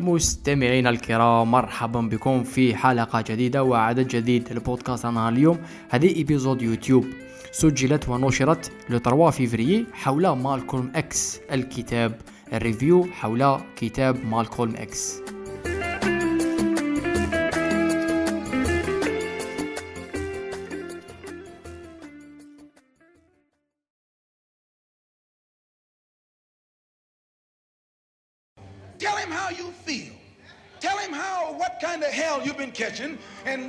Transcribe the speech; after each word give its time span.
مستمعينا 0.00 0.90
الكرام 0.90 1.50
مرحبا 1.50 2.00
بكم 2.00 2.42
في 2.42 2.76
حلقة 2.76 3.20
جديدة 3.20 3.62
وعدد 3.62 4.08
جديد 4.08 4.52
لبودكاست 4.52 5.04
أنا 5.04 5.28
اليوم. 5.28 5.58
هذه 5.90 6.16
épisode 6.16 6.62
يوتيوب 6.62 7.04
سجلت 7.52 8.08
ونشرت 8.08 8.72
ل 8.90 8.98
3 8.98 9.30
فيفري 9.30 9.86
حول 9.92 10.28
مالكولم 10.28 10.92
إكس 10.94 11.40
الكتاب 11.52 12.20
ال 12.52 12.59
review 12.59 13.04
حول 13.04 13.60
كتاب 13.76 14.26
مالكولم 14.26 14.76
إكس. 14.76 15.29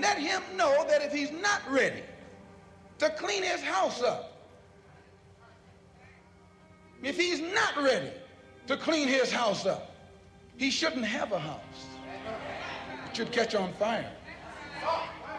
Let 0.01 0.17
him 0.17 0.41
know 0.57 0.85
that 0.87 1.01
if 1.01 1.13
he's 1.13 1.31
not 1.31 1.61
ready 1.69 2.03
to 2.97 3.09
clean 3.11 3.43
his 3.43 3.61
house 3.61 4.01
up, 4.01 4.35
if 7.03 7.17
he's 7.17 7.39
not 7.39 7.77
ready 7.77 8.11
to 8.67 8.77
clean 8.77 9.07
his 9.07 9.31
house 9.31 9.65
up, 9.65 9.95
he 10.57 10.69
shouldn't 10.69 11.05
have 11.05 11.31
a 11.31 11.39
house. 11.39 11.87
It 13.07 13.15
should 13.15 13.31
catch 13.31 13.55
on 13.55 13.73
fire 13.73 14.11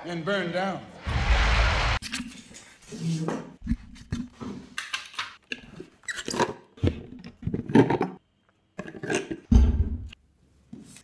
and 0.05 0.25
burn 0.25 0.53
down. 0.53 0.81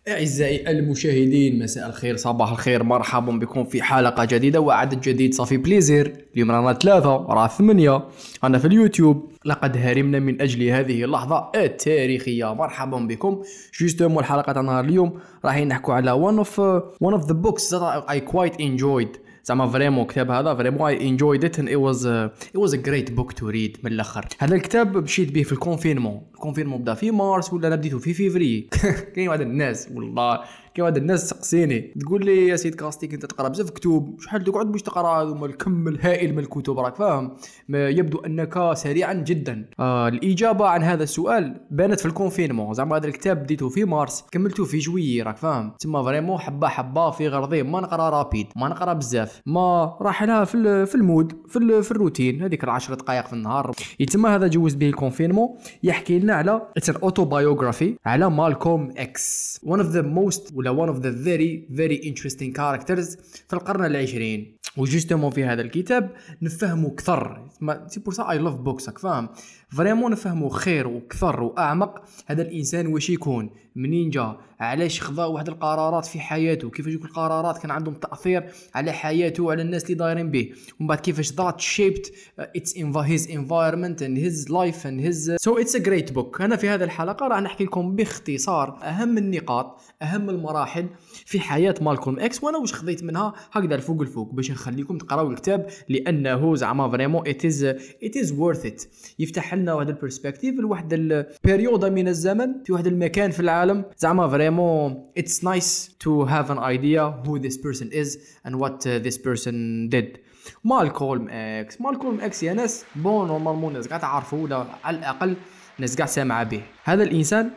أعزائي 0.08 0.70
المشاهدين 0.70 1.58
مساء 1.58 1.88
الخير 1.88 2.16
صباح 2.16 2.50
الخير 2.50 2.82
مرحبا 2.82 3.32
بكم 3.32 3.64
في 3.64 3.82
حلقة 3.82 4.24
جديدة 4.24 4.60
وعدد 4.60 5.00
جديد. 5.00 5.34
ça 5.34 5.42
fait 5.42 5.56
plaisir 5.56 6.24
اليوم 6.34 6.50
رانا 6.50 6.72
ثلاثة 6.72 7.16
راه 7.16 7.46
ثمانية. 7.46 8.04
أنا 8.44 8.58
في 8.58 8.66
اليوتيوب. 8.66 9.32
لقد 9.44 9.76
هرمنا 9.76 10.18
من 10.18 10.42
أجل 10.42 10.68
هذه 10.68 11.04
اللحظة 11.04 11.50
التاريخية. 11.54 12.54
مرحبا 12.54 12.98
بكم. 12.98 13.42
justement 13.80 14.18
الحلقة 14.18 14.52
تاعنا 14.52 14.80
اليوم. 14.80 15.18
راح 15.44 15.58
نحكوا 15.58 15.94
على 15.94 16.12
one 16.12 16.44
of 16.44 16.60
one 17.08 17.20
of 17.20 17.26
the 17.26 17.34
books 17.34 17.70
that 17.70 18.04
I 18.08 18.20
quite 18.20 18.60
enjoyed. 18.60 19.27
زعما 19.48 19.66
vraiment 19.66 20.02
الكتاب 20.02 20.30
هذا 20.30 20.54
vraiment 20.54 20.88
I 20.88 21.08
enjoyed 21.08 21.44
it 21.44 21.58
and 21.58 21.68
was 21.68 21.96
uh, 21.96 22.46
it 22.54 22.60
was 22.60 22.72
a 22.72 22.76
great 22.76 23.16
book 23.16 23.32
to 23.32 23.42
read 23.42 23.84
من 23.84 23.92
الأخر. 23.92 24.26
هذا 24.38 24.54
الكتاب 24.54 24.96
مشيت 24.96 25.32
به 25.32 25.42
في 25.42 25.52
ال 25.52 25.58
confinement 25.58 26.22
ال 26.34 26.38
confinement 26.38 26.82
بدا 26.82 26.94
في 26.94 27.10
مارس 27.10 27.52
ولا 27.52 27.68
أنا 27.68 27.76
بديته 27.76 27.98
في 27.98 28.14
فيفري. 28.14 28.68
كاين 29.14 29.28
واحد 29.28 29.40
الناس 29.40 29.88
والله 29.94 30.40
كاين 30.78 30.84
واحد 30.84 30.96
الناس 30.96 31.24
تسقسيني 31.24 31.80
تقول 31.80 32.24
لي 32.24 32.46
يا 32.46 32.56
سيد 32.56 32.74
كاستيك 32.74 33.14
انت 33.14 33.26
تقرأ 33.26 33.48
بزاف 33.48 33.70
كتب 33.70 34.16
شحال 34.20 34.44
تقعد 34.44 34.72
باش 34.72 34.82
تقرأ؟ 34.82 35.22
هذوما 35.22 35.46
الكم 35.46 35.88
الهائل 35.88 36.32
من 36.32 36.38
الكتب 36.38 36.78
راك 36.78 36.96
فاهم. 36.96 37.36
يبدو 37.68 38.18
أنك 38.18 38.72
سريعا 38.74 39.14
جدا. 39.14 39.68
آه 39.80 40.08
الإجابة 40.08 40.66
عن 40.66 40.82
هذا 40.82 41.02
السؤال 41.02 41.60
بانت 41.70 42.00
في 42.00 42.06
ال 42.06 42.12
confinement. 42.12 42.74
زعما 42.74 42.96
هذا 42.96 43.06
الكتاب 43.06 43.42
بديته 43.42 43.68
في 43.68 43.84
مارس 43.84 44.24
كملته 44.30 44.64
في 44.64 44.78
جويي 44.78 45.22
راك 45.22 45.36
فاهم. 45.36 45.72
تما 45.80 46.02
vraiment 46.02 46.38
حبة 46.38 46.68
حبة 46.68 47.10
في 47.10 47.28
غرضي. 47.28 47.62
ما 47.62 47.80
نقرأ 47.80 48.10
rapide 48.10 48.46
ما 48.56 48.68
نقرأ 48.68 48.92
بزاف. 48.92 49.42
ما 49.46 49.96
راح 50.00 50.22
لها 50.22 50.44
في 50.44 50.86
في 50.86 50.94
ال 50.94 51.02
mood 51.02 51.32
في, 51.48 51.82
في 51.82 51.90
الروتين. 51.90 52.42
هذيك 52.42 52.64
العشر 52.64 52.94
دقائق 52.94 53.26
في 53.26 53.32
النهار. 53.32 53.70
يتما 54.00 54.34
هذا 54.34 54.46
جوز 54.46 54.74
به 54.74 54.88
ال 54.88 54.93
confinement. 54.93 55.48
يحكي 55.82 56.18
لنا 56.18 56.34
على 56.34 56.62
it's 56.76 56.90
autobiography 56.90 57.94
على 58.06 58.30
مالكوم 58.30 58.90
إكس. 58.96 59.60
One 59.66 59.78
of 59.78 59.94
the 59.94 60.02
most 60.02 60.54
ولا 60.54 60.67
one 60.72 60.88
of 60.88 61.02
the 61.02 61.10
very 61.10 61.76
very 61.78 61.98
interesting 62.10 62.52
characters 62.52 63.18
في 63.48 63.52
القرن 63.52 63.84
العشرين. 63.84 64.58
و 64.76 64.82
justement 64.82 65.30
في 65.30 65.44
هذا 65.44 65.62
الكتاب. 65.62 66.10
نفهموا 66.42 66.94
كثر 66.96 67.48
c'est 67.86 68.00
pour 68.00 68.14
ça 68.14 68.30
I 68.30 68.38
love 68.38 68.54
books 68.54 68.88
راك 68.88 68.98
فاهم؟ 68.98 69.28
vraiment 69.70 70.12
نفهموا 70.12 70.50
خير 70.50 70.88
وكثر 70.88 71.42
وأعمق 71.42 72.02
هذا 72.26 72.42
الإنسان 72.42 72.86
واش 72.86 73.10
يكون. 73.10 73.50
منين 73.76 74.10
جا 74.10 74.36
علاش 74.60 75.00
خذا 75.02 75.24
واحد 75.24 75.48
القرارات 75.48 76.06
في 76.06 76.20
حياته؟ 76.20 76.70
كيفاش 76.70 76.94
القرارات؟ 76.94 77.58
كان 77.58 77.70
عندهم 77.70 77.94
تأثير 77.94 78.44
على 78.74 78.92
حياته 78.92 79.42
وعلى 79.42 79.62
الناس 79.62 79.84
اللي 79.84 79.94
دايرين 79.94 80.30
به. 80.30 80.52
ومن 80.80 80.88
بعد 80.88 81.00
كيفاش 81.00 81.32
that 81.32 81.60
shaped 81.60 82.12
its 82.38 82.76
his 82.78 83.30
environment 83.30 84.02
and 84.02 84.18
his 84.18 84.50
life 84.50 84.86
and 84.86 85.00
his 85.00 85.36
so 85.40 85.58
it's 85.58 85.76
a 85.76 85.78
great 85.78 86.12
book 86.12 86.40
أنا 86.40 86.56
في 86.56 86.68
هذه 86.68 86.84
الحلقة 86.84 87.28
راح 87.28 87.40
نحكي 87.40 87.64
لكم 87.64 87.96
باختصار 87.96 88.78
أهم 88.82 89.18
النقاط 89.18 89.80
أهم 90.02 90.30
المراحل 90.30 90.86
في 91.26 91.40
حياة 91.40 91.74
مالكولم 91.80 92.18
إكس. 92.18 92.44
وأنا 92.44 92.58
واش 92.58 92.72
خذيت 92.72 93.04
منها؟ 93.04 93.34
هكذا 93.52 93.74
الفوق 93.74 94.00
الفوق. 94.00 94.32
باش 94.32 94.50
نخليكم 94.50 94.98
تقراو 94.98 95.30
الكتاب 95.30 95.66
لأنه 95.88 96.54
زعما 96.54 96.90
vraiment 96.90 97.28
it 97.28 97.44
is 97.44 97.64
it 97.64 98.16
is 98.16 98.32
worth 98.32 98.66
it 98.66 98.84
يفتح 99.18 99.57
لنا 99.58 99.74
واحد 99.74 99.88
ال 99.88 99.94
perspective 99.94 100.54
لواحد 100.54 100.92
البيريودا 100.92 101.88
من 101.88 102.08
الزمن 102.08 102.62
في 102.64 102.72
واحد 102.72 102.86
المكان 102.86 103.30
في 103.30 103.40
العالم. 103.40 103.84
زعما 103.96 104.28
vraiment 104.28 105.10
it's 105.18 105.44
nice 105.44 105.96
to 106.00 106.22
have 106.22 106.52
an 106.52 106.58
idea 106.58 107.02
who 107.02 107.36
this 107.36 107.56
person 107.56 107.90
is 107.92 108.18
and 108.46 108.54
what 108.54 108.88
this 108.88 109.18
person 109.18 109.88
did 109.88 110.16
مالكولم 110.64 111.28
إكس 111.30 111.80
مالكولم 111.80 112.20
إكس 112.20 112.42
يا 112.42 112.54
ناس 112.54 112.84
bon 112.96 113.28
normalement 113.28 113.72
الناس 113.72 113.88
قاعد 113.88 114.00
تعرفوا 114.00 114.44
ولا 114.44 114.66
على 114.84 114.98
الأقل 114.98 115.36
الناس 115.76 115.96
قاعد 115.96 116.08
سامعة 116.08 116.44
به. 116.44 116.62
هذا 116.84 117.02
الإنسان 117.02 117.50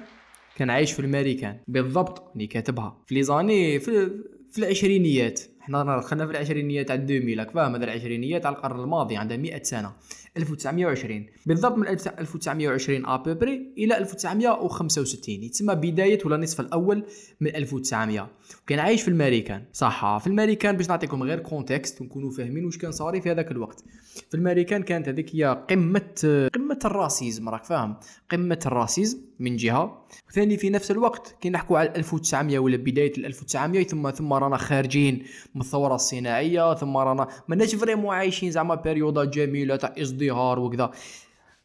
كان 0.55 0.69
عايش 0.69 0.91
في 0.91 0.99
الامريكان 0.99 1.57
بالضبط 1.67 2.31
اللي 2.33 2.47
كاتبها. 2.47 2.97
في 3.05 3.15
les 3.15 3.23
années 3.23 3.79
في 3.79 4.11
في 4.51 4.59
العشرينيات. 4.59 5.41
إحنا 5.61 5.97
دخلنا 5.97 6.25
في 6.25 6.31
العشرينيات 6.31 6.87
تاع 6.87 6.95
2000 6.95 7.39
راك 7.39 7.51
فاهم؟ 7.51 7.75
هذا 7.75 7.83
العشرينيات 7.83 8.43
تاع 8.43 8.51
القرن 8.51 8.79
الماضي 8.79 9.17
عندها 9.17 9.37
100 9.37 9.63
سنة. 9.63 9.91
1920 10.37 11.25
بالضبط 11.45 11.77
من 11.77 11.87
1920 11.87 13.05
à 13.05 13.14
peu 13.14 13.39
près 13.39 13.73
إلى 13.77 13.97
1965 13.97 15.35
يتسمى 15.43 15.75
بداية 15.75 16.19
ولا 16.25 16.37
نصف 16.37 16.59
الأول 16.59 17.05
من 17.41 17.55
1900 17.55 18.29
وكان 18.63 18.79
عايش 18.79 19.01
في 19.01 19.07
الامريكان 19.07 19.63
صح 19.73 20.17
في 20.17 20.27
الامريكان 20.27 20.77
باش 20.77 20.89
نعطيكم 20.89 21.23
غير 21.23 21.39
context 21.39 22.01
ونكونوا 22.01 22.31
فاهمين 22.31 22.65
واش 22.65 22.77
كان 22.77 22.91
صاري 22.91 23.21
في 23.21 23.31
هذاك 23.31 23.51
الوقت. 23.51 23.83
في 24.29 24.35
الامريكان 24.37 24.83
كانت 24.83 25.09
هذيك 25.09 25.35
هي 25.35 25.63
قمه 25.69 26.49
قمة 26.53 26.79
ال 26.85 26.93
racisme 26.93 27.49
راك 27.49 27.65
فاهم؟ 27.65 27.95
قمة 28.31 28.59
ال 28.65 28.72
racisme 28.72 29.17
من 29.39 29.55
جهة. 29.55 30.05
وثاني 30.29 30.57
في 30.57 30.69
نفس 30.69 30.91
الوقت 30.91 31.35
كي 31.41 31.49
نحكوا 31.49 31.79
على 31.79 31.93
1900 31.95 32.59
ولا 32.59 32.77
بداية 32.77 33.13
ال 33.17 33.25
1900 33.25 33.83
ثم 33.83 34.11
ثم 34.11 34.33
رانا 34.33 34.57
خارجين 34.57 35.23
من 35.55 35.61
الثورة 35.61 35.95
الصناعية 35.95 36.75
ثم 36.75 36.97
رانا 36.97 37.27
ماناش 37.47 37.75
vraiment 37.75 38.15
عايشين 38.15 38.51
زعما 38.51 38.75
بيريودا 38.75 39.23
جميلة 39.23 39.75
تاع 39.75 39.93
ازدهار 40.21 40.59
وكذا 40.59 40.91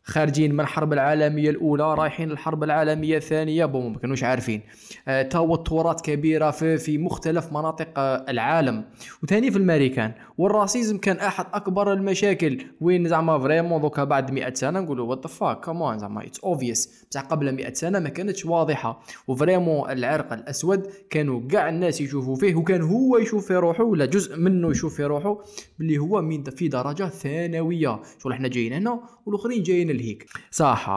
خارجين 0.08 0.54
من 0.54 0.60
الحرب 0.60 0.92
العالمية 0.92 1.50
الأولى 1.50 1.94
رايحين 1.94 2.28
للحرب 2.28 2.64
العالمية 2.64 3.16
الثانية. 3.16 3.64
bon 3.64 3.92
ما 3.92 3.98
كانوش 3.98 4.24
عارفين. 4.24 4.60
آه، 5.08 5.22
توترات 5.22 6.00
كبيرة 6.00 6.50
في 6.50 6.78
في 6.78 6.98
مختلف 6.98 7.52
مناطق 7.52 7.88
آه، 7.96 8.24
العالم. 8.28 8.84
وثاني 9.22 9.50
في 9.50 9.56
الامريكان 9.56 10.12
وال 10.38 10.51
racisme 10.51 10.98
كان 10.98 11.16
أحد 11.16 11.46
أكبر 11.52 11.92
المشاكل. 11.92 12.58
وين 12.80 13.08
زعما 13.08 13.38
vraiment 13.38 13.80
دوكا 13.80 14.04
بعد 14.04 14.30
100 14.30 14.54
سنة 14.54 14.80
نقولوا 14.80 15.06
what 15.06 15.26
the 15.26 15.32
fuck 15.32 15.64
come 15.64 15.87
on 15.87 15.98
زعما 15.98 16.26
it's 16.26 16.40
obvious 16.40 17.04
بصح 17.10 17.20
قبل 17.20 17.52
100 17.52 17.72
سنة 17.72 17.98
ما 17.98 18.08
كانتش 18.08 18.46
واضحة. 18.46 19.02
و 19.28 19.35
vraiment 19.35 19.90
العرق 19.90 20.32
الأسود 20.32 20.86
كانوا 21.10 21.40
كاع 21.48 21.68
الناس 21.68 22.00
يشوفوا 22.00 22.36
فيه 22.36 22.54
وكان 22.54 22.82
هو 22.82 23.18
يشوف 23.18 23.46
في 23.46 23.56
روحه 23.56 23.84
ولا 23.84 24.06
جزء 24.06 24.36
منه 24.36 24.70
يشوف 24.70 24.96
في 24.96 25.04
روحه 25.04 25.38
باللي 25.78 25.98
هو 25.98 26.22
من 26.22 26.44
في 26.44 26.68
درجة 26.68 27.08
ثانوية. 27.08 28.00
شغل 28.22 28.32
إحنا 28.32 28.48
جايين 28.48 28.72
هنا 28.72 29.00
والآخرين 29.26 29.62
جايين 29.62 29.95
لهيك. 29.96 30.26
صح. 30.50 30.90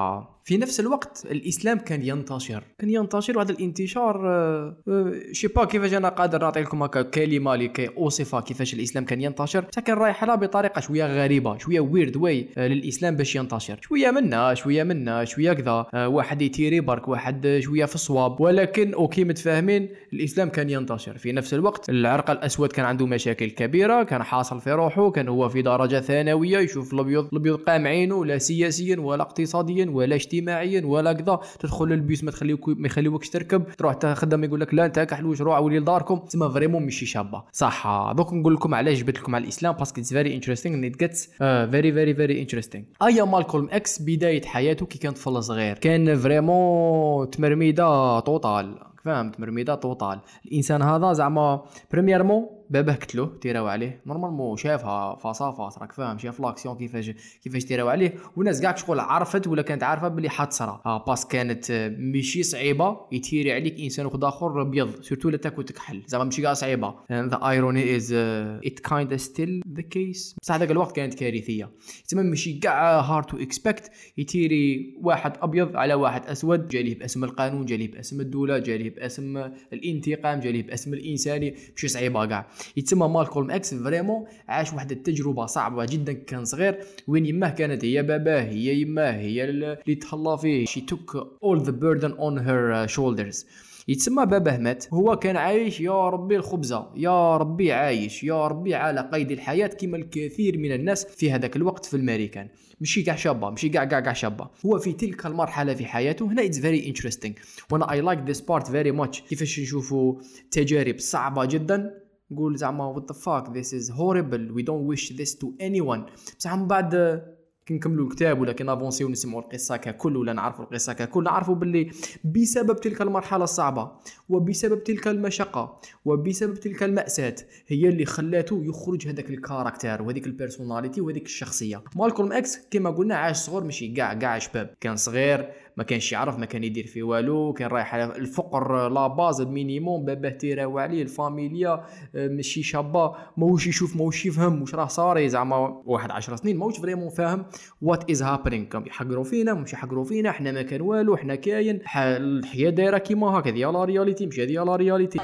في 0.50 0.58
نفس 0.58 0.80
الوقت 0.80 1.28
الإسلام 1.32 1.78
كان 1.78 2.02
ينتشر 2.02 2.64
كان 2.80 2.90
ينتشر 2.90 3.38
وهذا 3.38 3.52
الانتشار 3.52 4.28
آه، 4.28 4.78
آه، 4.88 5.14
je 5.32 5.37
sais 5.37 5.48
pas 5.48 5.66
كيفاش 5.66 5.94
أنا 5.94 6.10
قادر 6.10 6.42
نعطي 6.42 6.62
لكم 6.62 6.84
هكا 6.84 7.02
كلمة 7.02 7.56
لكي 7.56 7.88
اوصف 7.88 8.36
كيفاش 8.36 8.74
الإسلام 8.74 9.06
كان 9.06 9.22
ينتشر؟ 9.22 9.62
بصح 9.62 9.82
كان 9.82 9.98
رايح 9.98 10.24
لها 10.24 10.36
بطريقة 10.36 10.82
شوية 10.82 11.06
غريبة 11.24 11.58
شوية 11.58 11.80
weird 11.80 12.18
way 12.18 12.48
للإسلام 12.58 13.16
باش 13.16 13.36
ينتشر. 13.36 13.80
شوية 13.82 14.12
منا 14.12 14.54
شوية 14.54 14.84
منا 14.84 15.26
شوية 15.26 15.54
كذا 15.54 15.86
آه، 15.94 16.08
واحد 16.08 16.42
يتيري 16.42 16.80
برك 16.80 17.08
واحد 17.08 17.60
شوية 17.60 17.86
في 17.86 17.96
الصواب. 17.96 18.42
ولكن 18.42 18.94
okay 18.94 19.24
متفاهمين 19.24 19.90
الإسلام 20.14 20.50
كان 20.50 20.70
ينتشر. 20.70 21.18
في 21.18 21.32
نفس 21.32 21.54
الوقت 21.54 21.90
العرق 21.90 22.32
الأسود 22.32 22.72
كان 22.72 22.86
عنده 22.86 23.06
مشاكل 23.06 23.50
كبيرة 23.50 24.04
كان 24.04 24.24
حاصل 24.24 24.62
في 24.62 24.72
روحه 24.72 25.12
كان 25.12 25.28
هو 25.28 25.50
في 25.50 25.62
درجة 25.62 26.00
ثانوية 26.00 26.58
يشوف 26.58 26.94
الأبيض 26.94 27.28
الأبيض 27.32 27.58
قامعينه 27.58 28.26
لا 28.26 28.38
سياسيا 28.38 29.00
ولا 29.00 29.22
اقتصاديا 29.22 29.90
ولا 29.90 30.16
اجتماعيا 30.40 30.86
ولا 30.86 31.14
كذا. 31.14 31.40
تدخل 31.60 31.86
للبيس 31.86 32.24
ما 32.24 32.32
تخليوك 32.32 32.70
ما 32.70 32.88
يخليوكش 32.88 33.30
تركب. 33.30 33.64
تروح 33.78 33.94
تخدم 33.94 34.44
يقول 34.44 34.62
لك 34.62 34.74
لا 34.74 34.86
انت 34.86 35.00
كحلوش 35.00 35.42
روح 35.42 35.60
ولي 35.60 35.80
لداركم. 35.80 36.18
تسمى 36.18 36.50
vraiment 36.50 36.84
ماشي 36.84 37.06
شابة. 37.06 37.44
صح. 37.52 38.12
دوك 38.18 38.34
نقول 38.34 38.54
لكم 38.54 38.76
علاش 38.76 39.00
جبت 39.00 39.20
لكم 39.20 39.36
على 39.36 39.44
الإسلام 39.44 39.74
parce 39.74 39.91
que 39.91 40.02
it's 40.02 40.14
very 40.14 40.36
interesting 40.36 40.76
and 40.76 40.98
gets 40.98 41.30
very 41.38 41.94
very 41.94 42.14
very 42.14 42.42
interesting 42.42 42.84
ايا 43.04 43.24
مالكولم 43.24 43.68
إكس 43.72 44.02
بداية 44.02 44.42
حياته 44.42 44.86
كي 44.86 45.00
كان 45.00 45.14
طفل 45.14 45.44
صغير. 45.44 45.78
كان 45.78 46.16
vraiment 46.16 47.30
تمرميدة 47.30 48.20
totale 48.20 48.76
راك 48.80 49.02
فاهم 49.06 49.32
تمرميدة 49.32 49.76
totale 49.76 50.20
الإنسان 50.46 50.82
هذا 50.82 51.14
زعما 51.14 51.62
premièrement 51.92 52.59
باباه 52.70 52.94
قتلوه 52.94 53.38
تيراو 53.42 53.68
عليه. 53.68 54.02
normalement 54.06 54.58
شافها 54.58 55.16
face 55.16 55.52
à 55.52 55.57
face 55.57 55.78
راك 55.78 55.92
فاهم؟ 55.92 56.18
شاف 56.18 56.40
l'action 56.40 56.78
كيفاش 56.78 57.12
كيفاش 57.44 57.66
تيراو 57.66 57.90
عليه. 57.90 58.14
والناس 58.36 58.62
كاع 58.62 58.76
شغل 58.76 59.00
عرفت 59.00 59.48
ولا 59.48 59.62
كانت 59.62 59.84
عارفة 59.84 60.08
بلي 60.08 60.30
حتصرى 60.30 60.82
آه 60.86 61.06
باس 61.06 61.26
كانت 61.26 61.72
آه، 61.72 61.90
ماشي 61.90 62.44
صعيبة 62.44 62.98
يتيري 63.12 63.54
عليك 63.54 63.80
إنسان 63.80 64.06
واحد 64.06 64.24
آخر 64.24 64.62
أبيض. 64.62 65.02
surtout 65.02 65.30
لا 65.30 65.38
تاكل 65.38 65.66
تكحل 65.66 66.04
زعما 66.08 66.24
ماشي 66.24 66.42
كاع 66.42 66.54
صعيبة. 66.54 66.96
the 67.12 67.40
irony 67.50 67.96
is 67.96 68.14
it 68.14 68.80
kind 68.80 69.16
still 69.16 69.62
the 69.74 69.82
case 69.82 70.36
بصح 70.42 70.54
هذاك 70.54 70.72
الوقت 70.72 70.96
كانت 70.96 71.14
كارثية. 71.14 71.70
تما 72.10 72.24
ماشي 72.24 72.54
كاع 72.54 73.00
hard 73.00 73.26
to 73.26 73.38
expect 73.38 73.92
يتيري 74.18 74.96
واحد 75.02 75.34
أبيض 75.42 75.76
على 75.76 75.94
واحد 75.94 76.26
أسود. 76.26 76.68
جاليه 76.68 77.00
باسم 77.00 77.24
القانون 77.24 77.66
جاليه 77.66 77.92
باسم 77.92 78.22
الدولة 78.22 78.58
جاليه 78.58 78.96
باسم 78.96 79.38
الانتقام 79.74 80.40
جاليه 80.40 80.64
باسم 80.64 80.94
الإنساني. 80.94 81.56
ماشي 81.72 81.88
صعيبة 81.88 82.26
كاع 82.26 82.48
يتسمى 82.78 83.08
مالكولم 83.08 83.52
إكس. 83.52 83.74
vraiment 83.74 84.26
عاش 84.48 84.74
واحد 84.74 84.92
التجربة 84.92 85.46
صعبة 85.46 85.86
جدا 85.86 86.14
كان 86.14 86.46
صغير. 86.46 86.80
وين 87.08 87.26
يماه 87.26 87.50
كانت 87.50 87.86
هي 87.86 88.04
باباه 88.04 88.42
هي 88.42 88.82
يماه 88.82 89.12
هي 89.12 89.44
اللي 89.44 89.96
تهلا 89.96 90.36
فيه. 90.36 90.66
Took 90.66 91.18
all 91.18 91.60
the 91.60 91.72
burden 91.72 92.14
on 92.18 92.38
her 92.38 92.74
uh, 92.74 92.96
shoulders. 92.96 93.46
يتسمى 93.88 94.26
باباه 94.26 94.58
مات. 94.58 94.94
هو 94.94 95.16
كان 95.16 95.38
عايش 95.38 95.82
يا 95.82 96.10
ربي 96.10 96.36
الخبزة 96.36 96.88
يا 96.96 97.38
ربي 97.38 97.72
عايش 97.72 98.24
يا 98.24 98.48
ربي 98.48 98.76
على 98.76 99.10
قيد 99.14 99.32
الحياة 99.32 99.68
كما 99.68 99.98
الكثير 99.98 100.58
من 100.58 100.72
الناس 100.72 101.06
في 101.06 101.32
هذاك 101.32 101.56
الوقت 101.56 101.86
في 101.86 101.94
الامريكان 101.94 102.48
ماشي 102.80 103.04
كاع 103.04 103.16
شابة 103.16 103.50
ماشي 103.50 103.70
كاع 103.70 103.86
كاع 103.86 104.00
كاع 104.00 104.14
شابة. 104.14 104.50
هو 104.66 104.80
في 104.80 104.94
تلك 104.94 105.26
المرحلة 105.26 105.74
في 105.74 105.86
حياته. 105.86 106.26
هنا 106.26 106.46
it's 106.46 106.60
very 106.60 106.88
interesting 106.88 107.36
وأنا 107.72 107.92
I 107.92 108.02
like 108.02 108.20
this 108.20 108.42
part 108.42 108.68
very 108.68 108.92
much 108.92 109.22
كيفاش 109.22 109.60
نشوفوا 109.60 110.16
تجارب 110.52 111.00
صعبة 111.00 111.46
جدا. 111.46 112.09
نقول 112.32 112.58
زعما 112.58 112.94
what 112.96 113.14
the 113.14 113.18
fuck 113.18 113.54
this 113.54 113.74
is 113.74 113.90
horrible 113.90 114.54
we 114.58 114.64
don't 114.64 114.86
wish 114.94 115.10
this 115.10 115.34
to 115.36 115.48
anyone. 115.62 116.02
بصح 116.40 116.56
من 116.56 116.68
بعد 116.68 117.22
كي 117.70 117.74
نكملوا 117.76 118.06
الكتاب 118.06 118.42
ولا 118.42 118.54
كي 118.54 118.64
نافونسيو 118.64 119.08
ونسمعوا 119.08 119.42
القصة 119.42 119.78
ككل 119.78 120.18
ولا 120.18 120.34
نعرفوا 120.34 120.66
القصة 120.66 120.94
ككل 120.94 121.24
نعرفوا 121.24 121.56
باللي 121.56 121.92
بسبب 122.24 122.80
تلك 122.80 123.02
المرحلة 123.02 123.44
الصعبة 123.44 123.92
وبسبب 124.30 124.84
تلك 124.84 125.08
المشقة 125.08 125.80
وبسبب 126.06 126.54
تلك 126.54 126.84
المأساة 126.84 127.36
هي 127.68 127.90
اللي 127.90 128.06
خلاته 128.06 128.64
يخرج 128.64 129.08
هذاك 129.08 129.30
ال 129.30 129.37
character 129.37 130.02
وهذيك 130.02 130.28
ال 130.28 130.34
personality 130.34 131.02
وهذيك 131.02 131.26
الشخصية. 131.26 131.84
مالكولم 131.96 132.34
إكس 132.34 132.60
كما 132.72 132.90
قلنا 132.90 133.16
عاش 133.16 133.38
صغير 133.38 133.64
ماشي 133.64 133.88
كاع 133.88 134.14
كاع 134.14 134.40
شباب. 134.40 134.76
كان 134.82 134.96
صغير 134.96 135.50
ما 135.80 135.86
كانش 135.86 136.12
يعرف 136.12 136.40
ما 136.40 136.46
كان 136.46 136.64
يدير 136.64 136.88
في 136.88 137.04
والو 137.04 137.54
كان 137.54 137.68
رايح 137.68 137.96
على 137.96 138.04
الفقر 138.04 138.90
la 138.90 139.08
base 139.08 139.42
ال 139.42 139.50
minimum 139.50 140.06
باباه 140.06 140.30
تيراو 140.30 140.80
عليه 140.80 141.02
الفاميليا 141.02 141.84
ماشي 142.14 142.64
شابه 142.64 143.16
ماهوش 143.38 143.68
يشوف 143.68 143.96
ماهوش 143.96 144.26
يفهم 144.26 144.62
واش 144.62 144.76
راه 144.76 144.88
صاري 144.88 145.30
زعما 145.30 145.82
واحد 145.86 146.12
10 146.12 146.36
سنين 146.36 146.58
ماهوش 146.58 146.78
vraiment 146.78 147.10
فاهم 147.10 147.46
what 147.82 148.12
is 148.12 148.22
happening 148.22 148.66
كانوا 148.66 148.88
يحقروا 148.88 149.24
فينا 149.24 149.54
مش 149.54 149.74
يحقروا 149.74 150.04
فينا 150.04 150.32
حنا 150.32 150.52
ما 150.52 150.62
كان 150.62 150.82
والو 150.82 151.18
حنا 151.18 151.36
كاين 151.36 151.80
الحياة 151.96 152.70
دايرة 152.70 152.98
كيما 152.98 153.28
هكا 153.28 153.50
هذه 153.50 153.72
la 153.72 153.84
réalité 153.84 154.26
مش 154.26 154.40
هذه 154.40 154.64
la 154.64 154.76
réalité. 154.76 155.20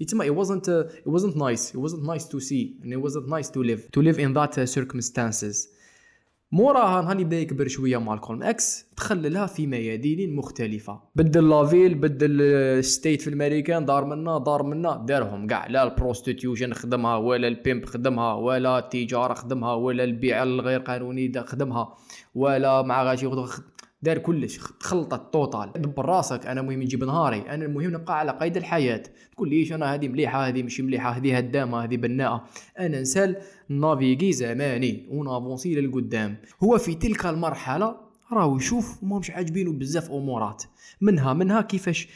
يتما 0.00 0.24
it 0.24 0.34
wasn't 0.34 0.68
uh, 0.68 1.06
it 1.06 1.10
wasn't 1.16 1.36
nice. 1.36 1.74
It 1.74 1.80
wasn't 1.86 2.04
nice 2.12 2.24
to 2.32 2.40
see 2.40 2.76
and 2.82 2.92
it 2.92 3.00
wasn't 3.06 3.28
nice 3.28 3.50
to 3.50 3.62
live. 3.62 3.80
To 3.96 4.02
live 4.02 4.18
in 4.18 4.32
that 4.34 4.58
uh, 4.58 4.66
circumstances. 4.66 5.77
موراها 6.52 7.02
نهار 7.02 7.24
بدأ 7.24 7.40
يكبر 7.40 7.68
شوية 7.68 7.98
مالكولم 7.98 8.42
إكس 8.42 8.86
دخل 8.96 9.32
لها 9.32 9.46
في 9.46 9.66
ميادين 9.66 10.36
مختلفة. 10.36 11.00
بدل 11.16 11.48
la 11.48 11.61
ville 11.61 11.94
بدل 11.94 12.84
state 12.84 13.22
في 13.22 13.28
الأمريكان 13.28 13.84
دار 13.84 14.04
منا 14.04 14.38
دار 14.38 14.62
منا 14.62 15.04
دارهم 15.08 15.46
كاع 15.46 15.66
لا 15.66 15.82
ال 15.82 15.89
prostitution 15.89 16.72
خدمها 16.72 17.16
ولا 17.16 17.48
ال 17.48 17.55
pimp 17.55 17.84
خدمها 17.84 18.34
ولا 18.34 18.78
التجارة 18.78 19.34
خدمها 19.34 19.74
ولا 19.74 20.04
البيع 20.04 20.42
الغير 20.42 20.80
قانوني 20.80 21.32
خدمها 21.46 21.94
ولا 22.34 22.82
مع 22.82 23.02
غاشي 23.02 23.26
دار 24.02 24.18
كلش 24.18 24.56
تخلطت 24.80 25.32
total 25.32 25.72
دبر 25.76 26.04
راسك 26.04 26.46
أنا 26.46 26.62
مهم 26.62 26.82
نجيب 26.82 27.04
نهاري 27.04 27.40
أنا 27.40 27.64
المهم 27.64 27.90
نبقى 27.90 28.18
على 28.18 28.32
قيد 28.40 28.56
الحياة. 28.56 29.02
تقول 29.32 29.48
ليش 29.50 29.72
أنا 29.72 29.94
هذه 29.94 30.08
مليحة 30.08 30.48
هذه 30.48 30.62
مش 30.62 30.80
مليحة 30.80 31.10
هذه 31.10 31.36
هدامة 31.36 31.84
هذه 31.84 31.96
بناءة. 31.96 32.44
أنا 32.78 33.00
نسال 33.00 33.36
نافيغي 33.68 34.32
زماني 34.32 35.06
ونافونسي 35.10 35.74
للقدام. 35.74 36.36
هو 36.62 36.78
في 36.78 36.94
تلك 36.94 37.26
المرحلة 37.26 37.96
راهو 38.32 38.56
يشوف 38.56 39.02
وما 39.02 39.18
مش 39.18 39.30
عاجبينه 39.30 39.72
بزاف 39.72 40.10
أمورات. 40.10 40.62
منها 41.00 41.32
منها 41.32 41.60
كيفاش 41.60 42.08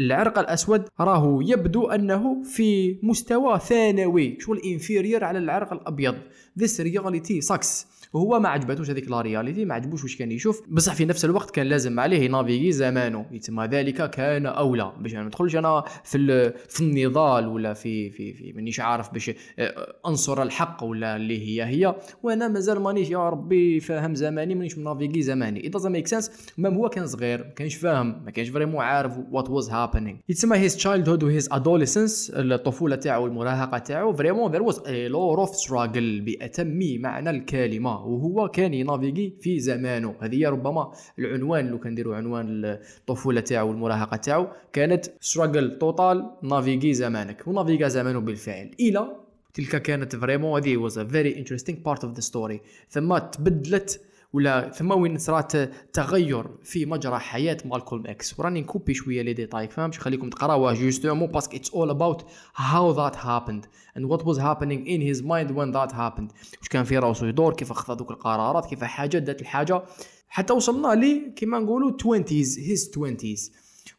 العرق 0.00 0.38
الأسود 0.38 0.88
راهو 1.00 1.40
يبدو 1.40 1.86
أنه 1.86 2.42
في 2.42 2.98
مستوى 3.02 3.58
ثانوي 3.58 4.36
شغل 4.40 4.60
inférieur 4.64 5.24
على 5.24 5.38
العرق 5.38 5.72
الأبيض. 5.72 6.14
This 6.60 6.80
reality 6.80 7.40
sucks. 7.48 7.86
وهو 8.12 8.40
ما 8.40 8.48
عجبتوش 8.48 8.90
هذيك 8.90 9.10
la 9.10 9.20
réalité 9.20 9.64
ما 9.64 9.74
عجبوش 9.74 10.02
واش 10.02 10.16
كان 10.16 10.32
يشوف. 10.32 10.62
بصح 10.68 10.94
في 10.94 11.04
نفس 11.04 11.24
الوقت 11.24 11.50
كان 11.50 11.66
لازم 11.66 12.00
عليه 12.00 12.20
ينافيغي 12.20 12.72
زمانه. 12.72 13.26
يتسمى 13.32 13.66
ذلك 13.66 14.10
كان 14.10 14.46
أولى. 14.46 14.92
باش 15.00 15.14
ما 15.14 15.22
ندخلش 15.22 15.56
أنا 15.56 15.84
في 16.04 16.52
في 16.68 16.80
النضال 16.80 17.46
ولا 17.46 17.74
في 17.74 18.10
في 18.10 18.32
في 18.32 18.52
مانيش 18.52 18.80
عارف 18.80 19.12
باش 19.12 19.30
آه، 19.58 19.94
أنصر 20.06 20.42
الحق 20.42 20.84
ولا 20.84 21.16
اللي 21.16 21.48
هي 21.48 21.64
هي. 21.64 21.96
وأنا 22.22 22.48
مازال 22.48 22.80
مانيش 22.80 23.10
يا 23.10 23.28
ربي 23.28 23.80
فاهم 23.80 24.14
زماني 24.14 24.54
مانيش 24.54 24.78
منافيغي 24.78 25.22
زماني. 25.22 25.60
It 25.62 25.78
doesn't 25.78 25.92
make 25.92 26.16
sense. 26.16 26.30
même 26.58 26.74
هو 26.74 26.88
كان 26.88 27.06
صغير 27.06 27.38
ما 27.38 27.50
كانش 27.50 27.74
فاهم 27.74 28.22
ما 28.24 28.30
كانش 28.30 28.48
vraiment 28.48 28.84
عارف 28.84 29.12
what 29.16 29.46
was 29.46 29.68
happening. 29.68 30.14
يتسمى 30.28 30.68
his 30.68 30.72
childhood 30.72 31.22
و 31.22 31.40
his 31.40 31.44
adolescence 31.44 32.30
الطفولة 32.34 32.96
تاعو 32.96 33.24
والمراهقه 33.24 33.78
تاعو 33.78 34.12
vraiment 34.12 34.52
there 34.52 34.72
was 34.72 34.76
a 34.76 35.12
lot 35.12 35.48
of 35.48 35.54
struggle 35.54 36.22
بأتم 36.24 36.78
معنى 37.00 37.30
الكلمة. 37.30 37.99
وهو 38.06 38.48
كان 38.48 38.74
ينافيغي 38.74 39.36
في 39.40 39.60
زمانه. 39.60 40.14
هذه 40.20 40.48
ربما 40.48 40.92
العنوان 41.18 41.68
لو 41.68 41.78
كنديروا 41.78 42.16
عنوان 42.16 42.64
الطفولة 42.64 43.40
تاعو 43.40 43.68
والمراهقه 43.68 44.16
تاعو 44.16 44.46
كانت 44.72 45.06
struggle 45.06 45.78
total 45.80 46.30
نافيغي 46.42 46.94
زمانك. 46.94 47.48
ونافيغا 47.48 47.88
زمانه 47.88 48.18
بالفعل. 48.20 48.70
إلى 48.80 49.16
تلك 49.54 49.82
كانت 49.82 50.16
vraiment 50.16 50.60
هذه 50.60 50.88
was 50.88 50.92
a 50.92 51.04
very 51.04 51.32
interesting 51.42 51.76
part 51.84 52.02
of 52.04 52.14
the 52.18 52.22
story. 52.22 52.58
ثم 52.90 53.18
تبدلت 53.18 54.00
ولا 54.32 54.70
ثم 54.70 54.90
وين 54.90 55.18
صرات 55.18 55.56
تغير 55.92 56.46
في 56.62 56.86
مجرى 56.86 57.18
حياة 57.18 57.56
مالكولم 57.64 58.06
إكس؟ 58.06 58.40
وراني 58.40 58.60
نكوبي 58.60 58.94
شوية 58.94 59.22
les 59.22 59.32
détails 59.32 59.68
فهمت؟ 59.68 59.94
خليكم 59.94 60.30
تقراوها 60.30 60.74
justement 60.74 61.28
parce 61.28 61.46
que 61.46 61.56
it's 61.56 61.70
all 61.70 61.90
about 61.90 62.24
how 62.56 62.92
that 62.92 63.16
happened 63.16 63.66
and 63.98 64.02
what 64.02 64.22
was 64.22 64.38
happening 64.38 64.86
in 64.86 65.00
his 65.00 65.22
mind 65.22 65.50
when 65.50 65.72
that 65.72 65.92
happened. 65.92 66.32
واش 66.58 66.68
كان 66.70 66.84
في 66.84 66.98
راسو 66.98 67.26
يدور 67.26 67.54
كيف 67.54 67.72
خذ 67.72 67.94
دوك 67.94 68.10
القرارات 68.10 68.66
كيف 68.66 68.84
حاجة 68.84 69.18
دات 69.18 69.40
الحاجة. 69.40 69.82
حتى 70.28 70.52
وصلنا 70.52 70.94
لي 70.94 71.32
كيما 71.36 71.58
نقولوا 71.58 71.92
20s 71.92 72.58
his 72.58 72.98
20s 72.98 73.52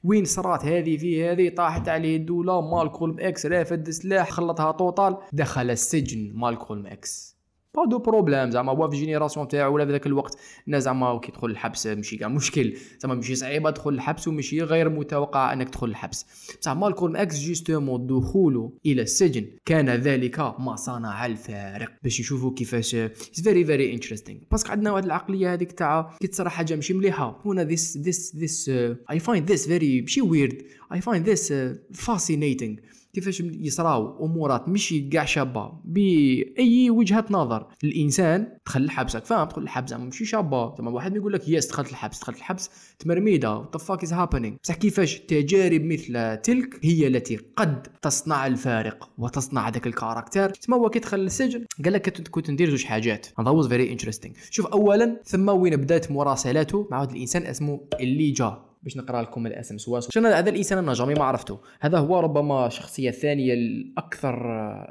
وين 0.03 0.25
صرات 0.25 0.65
هذه 0.65 0.97
في 0.97 1.29
هذه 1.29 1.49
طاحت 1.49 1.89
عليه 1.89 2.17
الدولة 2.17 2.61
مالكولم 2.61 3.19
إكس 3.19 3.45
رافد 3.45 3.89
سلاح 3.89 4.29
خلطها 4.29 4.71
total 4.71 5.17
دخل 5.33 5.69
السجن 5.69 6.31
مالكولم 6.33 6.87
إكس. 6.87 7.40
pas 7.75 7.85
de 7.85 7.99
problème 7.99 8.51
زعما 8.51 8.71
هو 8.71 8.89
في 8.89 8.97
génération 8.97 9.47
تاعو 9.47 9.73
ولا 9.73 9.85
في 9.85 9.91
ذاك 9.91 10.07
الوقت 10.07 10.37
الناس 10.67 10.83
زعما 10.83 11.19
كي 11.19 11.31
تدخل 11.31 11.49
الحبس 11.49 11.87
ماشي 11.87 12.17
كاع 12.17 12.27
مشكل 12.27 12.73
زعما 12.99 13.15
ماشي 13.15 13.35
صعيبه 13.35 13.71
تدخل 13.71 13.89
الحبس 13.89 14.27
وماشي 14.27 14.61
غير 14.61 14.89
متوقع 14.89 15.53
انك 15.53 15.69
تدخل 15.69 15.87
الحبس 15.87 16.25
بصح 16.61 16.71
مالكولم 16.71 17.15
إكس 17.15 17.39
justement 17.39 18.07
دخوله 18.07 18.71
إلى 18.85 19.01
السجن 19.01 19.45
كان 19.65 19.89
ذلك 19.89 20.39
ما 20.39 20.75
صنع 20.75 21.25
الفارق 21.25 21.91
باش 22.03 22.19
يشوفوا 22.19 22.53
كيفاش 22.53 22.95
very 23.43 23.65
very 23.65 23.93
interesting 23.93 24.39
parce 24.51 24.64
que 24.64 24.71
عندنا 24.71 24.91
واحد 24.91 25.05
العقليه 25.05 25.53
هذيك 25.53 25.71
تاع 25.71 26.17
كي 26.21 26.27
تصرى 26.27 26.49
حاجة 26.49 26.75
ماشي 26.75 26.93
مليحه 26.93 27.41
هنا 27.45 27.63
this 27.63 27.97
this 27.97 28.35
this 28.35 28.69
I 29.11 29.19
find 29.19 29.51
this 29.51 29.67
very 29.67 30.01
ماشي 30.01 30.21
weird 30.21 30.61
I 30.93 31.01
find 31.01 31.29
this 31.29 31.53
fascinating 31.93 32.75
كيفاش 33.13 33.41
يصراو 33.41 34.25
أمورات 34.25 34.69
ماشي 34.69 35.09
كاع 35.09 35.25
شابة 35.25 35.73
بأي 35.85 36.89
وجهة 36.89 37.25
نظر. 37.29 37.67
الإنسان 37.83 38.47
دخل 38.65 38.85
لحبسك 38.85 39.25
فاهم 39.25 39.47
تدخل 39.47 39.61
الحبس 39.61 39.93
ماشي 39.93 40.25
شابة. 40.25 40.75
زعما 40.75 40.91
واحد 40.91 41.15
يقول 41.15 41.33
لك 41.33 41.49
yes 41.49 41.67
دخلت 41.67 41.89
الحبس 41.89 42.19
دخلت 42.19 42.37
الحبس 42.37 42.69
تمرميدة 42.99 43.57
what 43.57 43.77
fuck 43.77 44.03
is 44.03 44.13
happening 44.13 44.55
بصح 44.63 44.75
كيفاش 44.75 45.19
تجارب 45.19 45.81
مثل 45.81 46.37
تلك 46.37 46.79
هي 46.85 47.07
التي 47.07 47.39
قد 47.55 47.87
تصنع 48.01 48.47
الفارق 48.47 49.09
وتصنع 49.17 49.69
ذاك 49.69 49.87
ال 49.87 49.93
character. 49.93 50.49
تسمى 50.49 50.75
هو 50.75 50.89
كي 50.89 50.99
دخل 50.99 51.19
للسجن 51.19 51.65
قال 51.83 51.93
لك 51.93 52.09
كنت 52.09 52.27
كنت 52.27 52.51
ندير 52.51 52.69
زوج 52.69 52.83
حاجات. 52.83 53.27
هذا 53.39 53.49
was 53.49 53.67
very 53.67 53.91
interesting 53.91 54.35
شوف 54.51 54.65
اولا 54.65 55.21
ثم 55.25 55.49
وين 55.49 55.75
بدأت 55.75 56.11
مراسلاته 56.11 56.87
مع 56.91 56.99
واحد 56.99 57.11
الإنسان 57.11 57.43
اسمه 57.43 57.81
إليجا. 57.99 58.70
باش 58.83 58.97
نقرأ 58.97 59.21
لكم 59.21 59.47
الاسم. 59.47 59.77
سواس 59.77 60.11
شنو 60.11 60.29
هذا 60.29 60.49
الإنسان 60.49 60.77
أنا 60.77 60.93
jamais 60.93 61.13
ما 61.13 61.23
عرفته. 61.23 61.59
هذا 61.79 61.97
هو 61.97 62.19
ربما 62.19 62.67
الشخصية 62.67 63.09
الثانية 63.09 63.53
الأكثر 63.53 64.35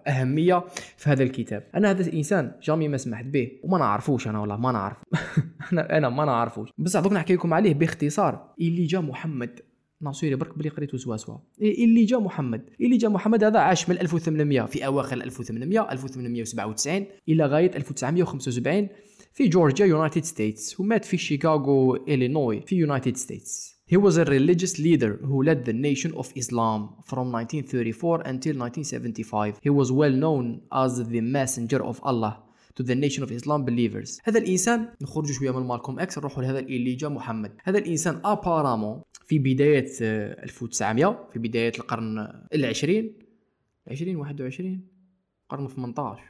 أهمية 0.07 0.65
في 0.97 1.11
هذا 1.11 1.23
الكتاب. 1.23 1.67
أنا 1.75 1.91
هذا 1.91 2.03
الإنسان 2.03 2.53
jamais 2.63 2.89
ما 2.89 2.97
سمعت 2.97 3.25
به. 3.25 3.51
وما 3.65 3.79
نعرفوش 3.79 4.29
أنا 4.29 4.41
والله 4.41 4.57
ما 4.57 4.73
نعرف. 4.73 4.97
أنا 5.73 5.99
أنا 5.99 6.09
ما 6.09 6.25
نعرفوش. 6.25 6.69
بصح 6.79 7.01
دوك 7.01 7.13
نحكي 7.13 7.35
لكم 7.35 7.55
عليه 7.55 7.75
باختصار. 7.75 8.55
إليجا 8.61 9.01
محمد. 9.01 9.61
ناصيري 10.03 10.35
برك 10.35 10.59
بلي 10.59 10.69
قريتو 10.69 10.97
سوا 10.97 11.17
سوا. 11.17 11.39
إليجا 11.61 12.19
محمد. 12.19 12.71
إليجا 12.81 13.09
محمد 13.09 13.45
هذا 13.45 13.59
عاش 13.59 13.89
من 13.89 13.99
1800 13.99 14.67
في 14.67 14.87
أواخر 14.87 15.17
1800 15.17 15.93
1897 15.93 17.07
إلى 17.29 17.47
غاية 17.47 17.71
1975 17.77 18.89
في 19.33 19.49
جورجيا 19.49 19.87
United 19.87 20.25
States. 20.25 20.81
ومات 20.81 21.05
في 21.05 21.17
شيكاغو 21.17 21.97
إلينوي 21.97 22.61
في 22.61 22.77
United 22.77 23.17
States. 23.17 23.80
He 23.93 23.97
was 23.97 24.17
a 24.19 24.25
religious 24.25 24.79
leader 24.79 25.13
who 25.29 25.43
led 25.43 25.65
the 25.65 25.73
nation 25.73 26.13
of 26.15 26.33
Islam 26.37 26.81
from 27.11 27.33
1934 27.33 28.21
until 28.33 28.55
1975. 28.57 29.59
He 29.61 29.71
was 29.71 29.91
well 29.91 30.13
known 30.13 30.63
as 30.73 31.05
the 31.09 31.21
messenger 31.21 31.85
of 31.85 31.99
Allah 32.05 32.39
to 32.77 32.85
the 32.85 32.95
nation 32.95 33.25
of 33.25 33.33
Islam 33.33 33.65
believers. 33.65 34.21
هذا 34.25 34.39
الإنسان 34.39 34.89
نخرج 35.01 35.33
شوية 35.33 35.51
من 35.51 35.67
مالكوم 35.67 36.01
إكس 36.01 36.19
نروحوا 36.19 36.43
لهذا 36.43 36.59
اللي 36.59 36.95
جا 36.95 37.09
محمد. 37.09 37.53
هذا 37.65 37.79
الإنسان 37.79 38.21
أبارامون 38.25 39.03
في 39.27 39.39
بداية 39.39 39.93
آه، 40.03 40.45
1900 40.45 41.29
في 41.33 41.39
بداية 41.39 41.73
القرن 41.79 42.33
العشرين 42.55 43.13
20 43.89 44.17
21 44.17 44.89
قرن 45.49 45.69
18 45.69 46.23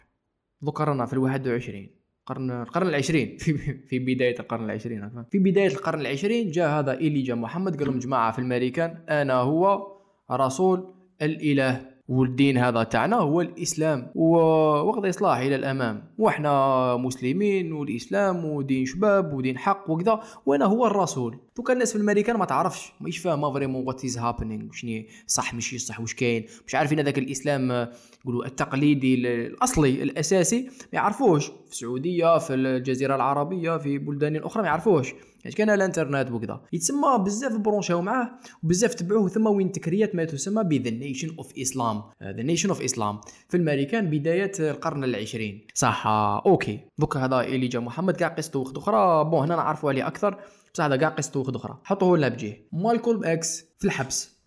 ذكرنا 0.65 1.07
في 1.07 1.13
الواحد 1.13 1.49
وعشرين 1.49 2.00
القرن 2.31 2.63
القرن 2.63 2.89
العشرين 2.89 3.37
في 3.43 3.53
في 3.89 3.99
بداية 3.99 4.41
القرن 4.41 4.65
العشرين. 4.65 5.25
في 5.31 5.39
بداية 5.39 5.67
القرن 5.67 6.01
العشرين 6.01 6.51
جاء 6.51 6.69
هذا 6.69 6.99
إيلي 6.99 7.23
جا 7.23 7.35
محمد 7.35 7.77
قال 7.77 7.87
لهم 7.87 7.99
جماعة 7.99 8.33
في 8.33 8.39
الامريكان 8.39 8.97
أنا 9.09 9.35
هو 9.35 9.87
رسول 10.31 10.95
الإله 11.23 11.90
والدين 12.11 12.59
هذا 12.59 12.83
تاعنا 12.83 13.17
هو 13.17 13.41
الإسلام 13.41 14.11
ووقت 14.15 15.05
اصلاح 15.05 15.39
إلى 15.39 15.55
الأمام. 15.57 16.05
وإحنا 16.19 16.97
مسلمين 16.97 17.73
والإسلام 17.73 18.45
ودين 18.45 18.87
شباب 18.87 19.33
ودين 19.35 19.59
حق 19.59 19.91
وكذا. 19.91 20.21
وأنا 20.47 20.65
هو 20.65 20.87
الرسول. 20.87 21.39
دوكا 21.57 21.73
الناس 21.73 21.91
في 21.93 21.97
الامريكان 21.97 22.37
ما 22.37 22.45
تعرفش 22.45 22.93
ماهيش 23.01 23.19
فاهمة 23.19 23.53
vraiment 23.53 23.87
what 23.87 24.05
is 24.05 24.19
happening 24.19 24.73
شنو 24.73 25.03
صح 25.27 25.55
ماشي 25.55 25.79
صح 25.79 26.01
واش 26.01 26.15
كاين. 26.15 26.45
مش 26.67 26.75
عارفين 26.75 26.99
هذاك 26.99 27.19
الإسلام 27.19 27.89
نقولوا 28.25 28.47
التقليدي 28.47 29.15
ال- 29.15 29.27
الأصلي 29.27 30.03
الأساسي 30.03 30.61
ما 30.63 30.69
يعرفوش. 30.93 31.47
في 31.47 31.71
السعودية 31.73 32.39
في 32.39 32.55
الجزيرة 32.55 33.15
العربية 33.17 33.77
في 33.77 33.99
بلدان 33.99 34.37
أخرى 34.37 34.63
ما 34.63 34.69
يعرفوش. 34.69 35.15
يعني 35.45 35.57
كان 35.57 35.71
الانترنت 35.71 36.31
وكذا. 36.31 36.61
يتسمى 36.73 37.19
بزاف 37.19 37.57
برونشاو 37.57 38.03
معاه 38.03 38.31
وبزاف 38.63 38.95
تبعوه 38.95 39.29
ثم 39.29 39.47
وين 39.47 39.73
تكريات 39.73 40.15
ما 40.15 40.25
تسمى 40.25 40.65
ب 40.65 40.81
The 40.81 40.91
Nation 40.91 41.45
of 41.45 41.49
Islam. 41.57 41.97
the 42.23 42.43
nation 42.43 42.69
of 42.69 42.83
Islam 42.83 43.21
في 43.49 43.57
الامريكان 43.57 44.11
بداية 44.11 44.53
القرن 44.61 45.05
العشرين. 45.05 45.67
صح 45.75 46.07
أوكي. 46.47 46.81
دوكا 46.99 47.25
هذا 47.25 47.41
إليجا 47.41 47.81
محمد 47.81 48.17
كاع 48.17 48.29
قصته 48.29 48.59
وحدة 48.59 48.79
أخرى. 48.79 49.25
bon 49.25 49.43
هنا 49.45 49.57
نعرفوا 49.57 49.91
عليه 49.91 50.07
أكثر. 50.07 50.39
بصح 50.75 50.85
هذا 50.85 50.97
كاع 50.97 51.09
قصته 51.09 51.41
وحدة 51.41 51.57
أخرى. 51.57 51.79
حطوه 51.85 52.19
لنا 52.19 52.29
بجيه. 52.29 52.69
مالكولم 52.73 53.25
إكس 53.25 53.65
في 53.79 53.85
الحبس. 53.85 54.41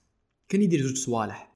كان 0.49 0.61
يدير 0.61 0.81
زوج 0.81 0.97
صوالح. 0.97 1.53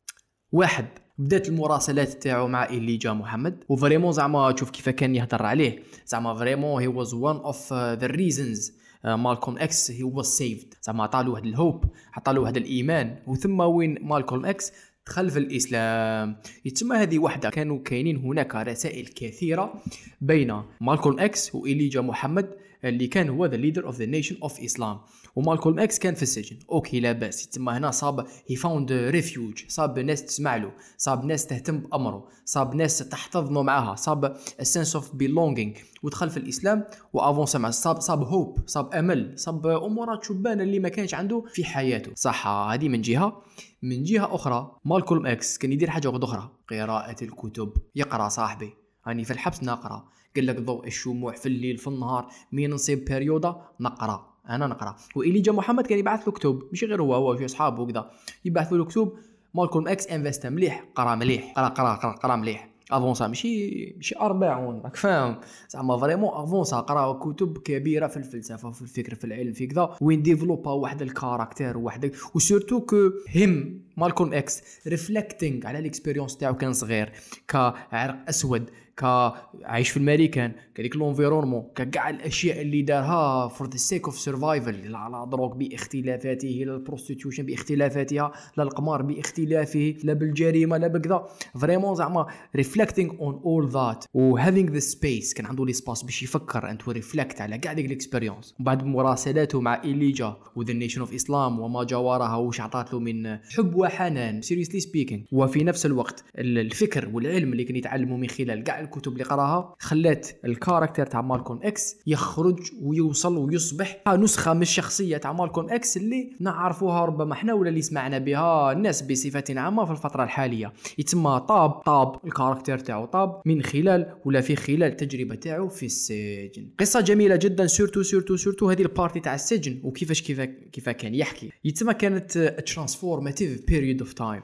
واحد 0.52 0.86
بدات 1.18 1.50
المراسلات 1.50 2.24
تاعو 2.24 2.48
مع 2.48 2.66
إليجا 2.66 3.14
محمد. 3.14 3.64
و 3.70 3.74
vraiment 3.74 4.12
زعما 4.12 4.52
تشوف 4.52 4.70
كيف 4.70 4.90
كان 4.90 5.16
يهضر 5.16 5.46
عليه. 5.46 5.84
زعما 6.08 6.34
vraiment 6.34 6.82
he 6.82 6.88
was 6.88 7.14
one 7.14 7.36
of 7.36 7.74
the 7.74 8.08
reasons 8.08 8.78
مالكوم 9.16 9.58
إكس 9.58 9.92
he 9.92 10.04
was 10.04 10.26
saved 10.26 10.74
زعما 10.82 11.04
عطالو 11.04 11.34
واحد 11.34 11.46
ال 11.46 11.54
hope 11.54 11.86
عطالو 12.14 12.44
واحد 12.44 12.58
الإيمان. 12.58 13.20
وثم 13.28 13.60
وين 13.60 13.98
مالكوم 14.02 14.46
إكس 14.46 14.72
دخل 15.08 15.30
في 15.30 15.40
الإسلام. 15.40 16.38
يتسمى 16.66 16.98
هذه 16.98 17.20
وحدة. 17.20 17.50
كانوا 17.50 17.80
كاينين 17.80 18.18
هناك 18.18 18.56
رسائل 18.56 19.08
كثيرة 19.08 19.84
بين 20.22 20.62
مالكولم 20.82 21.20
إكس 21.20 21.56
وإليجا 21.56 22.02
محمد. 22.02 22.67
اللي 22.84 23.08
كان 23.08 23.30
هو 23.30 23.46
the 23.46 23.58
leader 23.58 23.86
of 23.86 23.96
the 23.96 24.06
Nation 24.06 24.38
of 24.44 24.60
Islam 24.60 25.00
ومالكولم 25.36 25.80
إكس 25.80 26.00
كان 26.00 26.16
في 26.16 26.24
السجن. 26.24 26.58
okay 26.72 27.00
لا 27.00 27.12
بأس. 27.12 27.46
يتسمى 27.46 27.74
هنا 27.74 27.92
صاب 27.92 28.28
he 28.48 28.56
found 28.56 28.92
refuge 28.92 29.64
صاب 29.68 30.00
ناس 30.00 30.26
تسمع 30.26 30.56
له. 30.56 30.72
صاب 30.98 31.26
ناس 31.26 31.48
تهتم 31.48 31.78
بأمره. 31.80 32.28
صاب 32.46 32.76
ناس 32.76 32.98
تحتضنه 32.98 33.62
معاها 33.62 33.96
صاب 33.96 34.38
sense 34.62 34.96
of 34.96 35.16
belonging 35.16 35.74
ودخل 36.04 36.30
في 36.30 36.38
الإسلام 36.38 36.86
و 37.14 37.20
avança 37.20 37.60
مع 37.60 37.70
صاب 37.70 38.00
صاب 38.00 38.24
hope 38.24 38.60
صاب 38.66 38.94
أمل. 38.94 39.40
صاب 39.40 39.68
أمورات 39.68 40.24
شبان 40.24 40.62
اللي 40.62 40.80
ما 40.80 40.90
كانش 40.90 41.14
عنده 41.14 41.44
في 41.54 41.64
حياته. 41.64 42.12
صح 42.16 42.48
هذه 42.48 42.90
من 42.90 43.02
جهة. 43.02 43.42
من 43.82 44.04
جهة 44.04 44.36
أخرى 44.36 44.78
مالكولم 44.86 45.26
إكس 45.26 45.58
كان 45.58 45.72
يدير 45.72 45.90
حاجة 45.90 46.18
أخرى. 46.24 46.52
قراءة 46.70 47.24
الكتب. 47.24 47.74
يقرأ 47.96 48.28
صاحبي. 48.28 48.74
راني 49.08 49.24
في 49.24 49.34
الحبس 49.34 49.64
نقرأ. 49.64 50.10
قال 50.38 50.46
لك 50.48 50.62
ضوء 50.62 50.88
الشموع 50.88 51.34
في 51.34 51.46
الليل 51.46 51.78
في 51.78 51.88
النهار 51.88 52.28
مين 52.52 52.70
نصيب 52.70 53.06
période؟ 53.06 53.56
نقرأ 53.80 54.34
أنا 54.50 54.68
نقرأ. 54.68 54.96
واليجا 55.16 55.52
محمد 55.52 55.88
كان 55.88 56.00
يبعث 56.00 56.28
له 56.28 56.34
كتب 56.34 56.64
مش 56.72 56.84
غير 56.84 57.02
هو 57.02 57.16
هو 57.16 57.38
شو 57.38 57.46
أصحابه 57.46 57.84
وكذا. 57.84 58.12
يبعثوا 58.46 58.78
له 58.78 58.86
كتب 58.86 59.12
مالكولم 59.54 59.88
إكس 59.88 60.08
invest 60.08 60.48
مليح 60.48 60.86
قرأ 60.96 61.16
مليح 61.16 61.54
قرأ 61.56 61.68
قرأ 61.68 61.96
قرأ, 61.96 62.12
قرأ 62.12 62.36
مليح. 62.36 62.70
avança 62.92 63.28
ماشي 63.28 63.94
ماشي 63.96 64.16
أربعون 64.22 64.82
راك 64.82 64.96
فاهم؟ 64.96 65.40
زعما 65.70 65.98
vraiment 65.98 66.30
avança 66.34 66.80
قرأ 66.80 67.14
كتب 67.14 67.58
كبيرة 67.58 68.08
في 68.08 68.18
الفلسفة 68.18 68.72
في 68.72 68.82
الفكر 68.82 69.16
في 69.16 69.24
العلم 69.24 69.54
في 69.54 69.68
كذا. 69.68 69.98
وين 70.02 70.22
développa؟ 70.22 70.72
واحد 70.72 71.02
ال 71.02 71.09
caractère 71.09 71.78
واحد 71.78 72.12
و 72.36 72.41
surtout 72.41 72.80
que 72.80 73.12
him 73.28 73.84
مالكولم 73.98 74.34
إكس 74.34 74.64
reflecting 74.88 75.68
على 75.68 75.80
ال 75.80 75.85
expérience 75.85 76.38
تاعو 76.38 76.56
كان 76.56 76.74
صغير 76.74 77.12
كعرق 77.48 78.30
أسود 78.30 78.70
كعايش 78.98 79.90
في 79.90 79.98
الامريكان 79.98 80.52
كذيك 80.76 80.96
l'environnement 80.96 81.64
كاع 81.92 82.10
الأشياء 82.10 82.62
اللي 82.62 82.82
دارها 82.82 83.48
for 83.48 83.70
the 83.70 83.78
sake 83.78 84.06
of 84.06 84.20
survival 84.20 84.72
لا 84.92 85.10
la 85.12 85.28
drogue 85.32 85.54
بإختلافاته 85.54 86.64
لا 86.66 86.74
ال 86.76 86.81
prostitution 86.81 87.44
بإختلافاتها 87.46 88.32
لا 88.58 88.64
القمار 88.64 89.02
بإختلافه 89.02 89.96
لا 90.04 90.14
بالجريمة 90.14 90.78
لا 90.78 90.88
بكذا. 90.88 91.26
vraiment 91.62 91.96
زعما 91.96 92.26
reflecting 92.56 93.12
on 93.20 93.34
all 93.46 93.70
that 93.70 94.06
و 94.14 94.38
having 94.38 94.72
the 94.72 94.80
space 94.80 95.34
كان 95.34 95.46
عنده 95.46 95.66
l'espace 95.66 96.04
باش 96.04 96.24
يفكر 96.24 96.70
انت 96.70 96.90
reflect 96.90 97.42
على 97.42 97.58
كاع 97.58 97.74
ديك 97.74 97.86
ال 97.86 97.92
expérience 97.92 98.56
بعد 98.60 98.86
مراسلاته 98.86 99.62
مع 99.62 99.82
إليجا 99.84 100.36
و 100.56 100.60
the 100.60 100.74
Nation 100.74 101.02
of 101.02 101.14
Islam 101.14 101.60
وما 101.60 101.84
جاورها 101.84 102.36
وش 102.36 102.62
عطات 102.62 102.94
له 102.94 103.00
من 103.00 103.38
حب 103.38 103.76
وحنان 103.76 104.42
seriously 104.42 104.80
speaking 104.80 105.24
وفي 105.32 105.64
نفس 105.64 105.86
الوقت 105.86 106.24
ال- 106.38 106.58
الفكر 106.58 107.10
والعلم 107.14 107.52
اللي 107.52 107.64
كان 107.64 107.76
يتعلمه 107.76 108.18
من 108.18 108.28
خلال 108.28 108.64
كاع 108.64 108.80
الكتب 108.88 109.14
اللي 109.14 109.24
قراها 109.24 109.76
خلات 109.80 110.28
ال 110.46 110.52
character 110.52 111.06
تاع 111.06 111.22
مالكون 111.22 111.60
إكس 111.64 111.96
يخرج 112.08 112.60
ويوصل 112.82 113.38
ويصبح 113.38 114.04
نسخة 114.08 114.54
من 114.54 114.62
الشخصية 114.62 115.18
تاع 115.18 115.34
مالكون 115.34 115.72
إكس 115.72 115.98
اللي 115.98 116.36
نعرفوها 116.40 117.06
ربما 117.06 117.34
إحنا 117.34 117.54
ولا 117.54 117.70
اللي 117.70 117.82
سمعنا 117.82 118.18
بها 118.18 118.72
الناس 118.72 119.02
بصفة 119.02 119.44
عامة 119.50 119.86
في 119.86 119.92
الفترة 119.92 120.24
الحالية. 120.24 120.74
يتسمى 120.98 121.46
طاب 121.48 121.72
طاب 121.72 122.20
ال 122.26 122.31
character 122.31 122.78
تاعو 122.80 123.06
طاب 123.06 123.42
من 123.46 123.62
خلال 123.62 124.14
ولا 124.26 124.42
في 124.42 124.56
خلال 124.56 124.84
التجربة 124.84 125.36
تاعو 125.36 125.68
في 125.68 125.86
السجن. 125.86 126.70
قصة 126.80 127.02
جميلة 127.02 127.36
جدا 127.36 127.68
surtout 127.68 128.04
surtout 128.04 128.36
surtout 128.36 128.70
هذه 128.70 128.82
ال 128.82 128.87
partie 128.87 129.20
تاع 129.20 129.36
السجن 129.36 129.80
وكيفاش 129.84 130.22
كيف 130.22 130.42
كيف 130.42 130.90
كان 130.90 131.16
يحكي. 131.16 131.52
يتسمى 131.64 131.94
كانت 131.94 132.38
transformative 132.68 133.66
period 133.68 134.00
of 134.00 134.14
time 134.14 134.42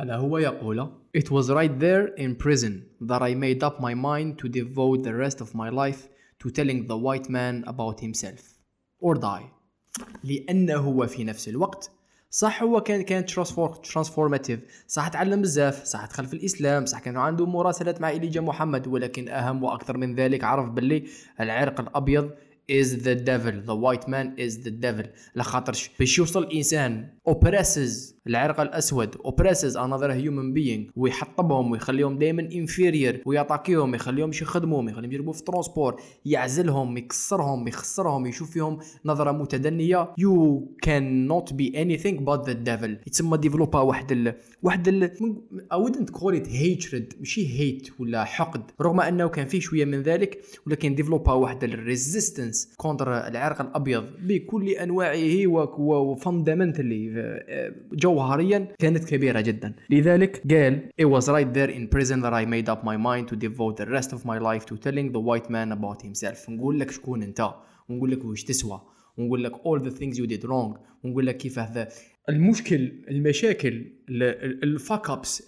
هذا 0.00 0.16
هو 0.16 0.38
يقول 0.38 0.90
It 1.18 1.30
was 1.30 1.50
right 1.50 1.78
there 1.80 2.06
in 2.16 2.34
prison 2.34 2.72
that 3.00 3.22
I 3.22 3.34
made 3.34 3.62
up 3.62 3.80
my 3.80 3.94
mind 3.94 4.38
to 4.38 4.48
devote 4.48 5.02
the 5.02 5.14
rest 5.14 5.40
of 5.40 5.54
my 5.54 5.70
life 5.70 6.08
to 6.40 6.50
telling 6.50 6.86
the 6.86 6.96
white 6.96 7.28
man 7.28 7.64
about 7.66 8.00
himself 8.00 8.42
or 9.00 9.14
die. 9.14 9.50
لأنه 10.24 10.76
هو 10.76 11.06
في 11.06 11.24
نفس 11.24 11.48
الوقت. 11.48 11.90
صح 12.30 12.62
هو 12.62 12.80
كان 12.80 13.02
كان 13.02 13.26
transformative 13.82 14.60
صح 14.88 15.08
تعلم 15.08 15.42
بزاف. 15.42 15.84
صح 15.84 16.06
دخل 16.06 16.26
في 16.26 16.34
الإسلام. 16.34 16.86
صح 16.86 16.98
كان 16.98 17.16
عنده 17.16 17.46
مراسلات 17.46 18.00
مع 18.00 18.10
إليجا 18.10 18.40
محمد. 18.40 18.86
ولكن 18.86 19.28
أهم 19.28 19.62
وأكثر 19.62 19.96
من 19.96 20.14
ذلك 20.14 20.44
عرف 20.44 20.70
باللي 20.70 21.04
العرق 21.40 21.80
الأبيض 21.80 22.30
is 22.68 22.86
the 23.04 23.14
devil. 23.14 23.62
The 23.70 23.76
white 23.76 24.08
man 24.08 24.36
is 24.36 24.64
the 24.64 24.70
devil. 24.70 25.06
لخاطرش 25.36 25.90
باش 25.98 26.18
يوصل 26.18 26.42
الإنسان 26.42 27.08
oppresses 27.30 28.16
العرق 28.26 28.60
الأسود 28.60 29.14
oppresses 29.14 29.76
another 29.76 30.10
human 30.10 30.52
being 30.58 30.92
ويحطبهم 30.96 31.70
ويخليهم 31.70 32.18
دائما 32.18 32.48
inferior 32.50 33.16
ويعطاكيهم 33.26 33.94
يخليهم 33.94 34.28
مش 34.28 34.42
يخدموا 34.42 34.90
يخليهم 34.90 35.12
يجربوا 35.12 35.32
في 35.32 35.44
transport 35.44 36.00
يعزلهم 36.24 36.96
يكسرهم 36.96 37.68
يخسرهم 37.68 38.26
يشوف 38.26 38.50
فيهم 38.50 38.78
نظرة 39.04 39.32
متدنية. 39.32 40.14
You 40.20 40.60
cannot 40.86 41.52
be 41.52 41.74
anything 41.74 42.24
but 42.24 42.46
the 42.46 42.54
devil. 42.54 42.90
يتسمى 43.06 43.38
développa 43.38 43.80
واحد 43.80 44.12
ال... 44.12 44.34
واحد 44.62 44.88
ال... 44.88 45.10
I 45.72 45.76
wouldn't 45.76 46.10
call 46.12 46.34
it 46.34 46.46
hatred 46.46 47.18
ماشي 47.18 47.48
hate 47.58 48.00
ولا 48.00 48.24
حقد. 48.24 48.62
رغم 48.80 49.00
أنه 49.00 49.28
كان 49.28 49.46
فيه 49.46 49.60
شوية 49.60 49.84
من 49.84 50.02
ذلك 50.02 50.38
ولكن 50.66 50.94
développa 50.94 51.32
واحد 51.32 51.64
ال 51.64 51.74
résistance 51.74 52.74
contre 52.76 53.26
العرق 53.26 53.60
الأبيض 53.60 54.04
بكل 54.22 54.68
أنواعه 54.68 55.46
و 55.78 55.88
fundamentally 55.88 57.15
آه، 57.18 57.72
جوهريا 57.92 58.68
كانت 58.78 59.04
كبيرة 59.04 59.40
جدا. 59.40 59.74
لذلك 59.90 60.42
قال 60.52 60.88
it 61.02 61.04
was 61.04 61.24
right 61.24 61.56
there 61.56 61.70
in 61.70 61.96
prison 61.96 62.20
that 62.22 62.32
I 62.32 62.44
made 62.46 62.68
up 62.68 62.84
my 62.84 62.96
mind 62.96 63.28
to 63.28 63.36
devote 63.36 63.76
the 63.76 63.86
rest 63.86 64.12
of 64.12 64.20
my 64.24 64.38
life 64.38 64.64
to 64.66 64.76
telling 64.76 65.12
the 65.12 65.20
white 65.20 65.50
man 65.50 65.72
about 65.72 66.02
himself. 66.02 66.50
نقول 66.50 66.80
لك 66.80 66.90
شكون 66.90 67.22
أنت؟ 67.22 67.50
ونقول 67.88 68.10
لك 68.10 68.24
واش 68.24 68.44
تسوى؟ 68.44 68.80
ونقول 69.18 69.44
لك 69.44 69.52
all 69.52 69.80
the 69.80 69.92
things 69.98 70.18
you 70.18 70.26
did 70.26 70.44
wrong. 70.44 70.78
ونقول 71.04 71.26
لك 71.26 71.36
كيف 71.36 71.58
هذا 71.58 71.88
المشكل 72.28 72.92
المشاكل 73.08 73.92
ال 74.08 74.28
fuck 74.28 75.10
ups 75.10 75.42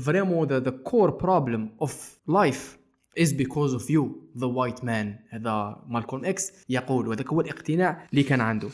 vraiment 0.00 0.48
the 0.48 0.60
the 0.60 0.70
core 0.70 1.10
problem 1.10 1.70
of 1.80 2.18
life 2.28 2.78
is 3.18 3.32
because 3.32 3.72
of 3.72 3.90
you 3.90 4.30
the 4.38 4.46
white 4.46 4.84
man 4.84 5.18
هذا 5.30 5.84
مالكوم 5.88 6.24
إكس 6.24 6.52
يقول 6.68 7.08
وهذاك 7.08 7.28
هو 7.28 7.40
الاقتناع 7.40 8.06
اللي 8.10 8.22
كان 8.22 8.40
عنده. 8.40 8.68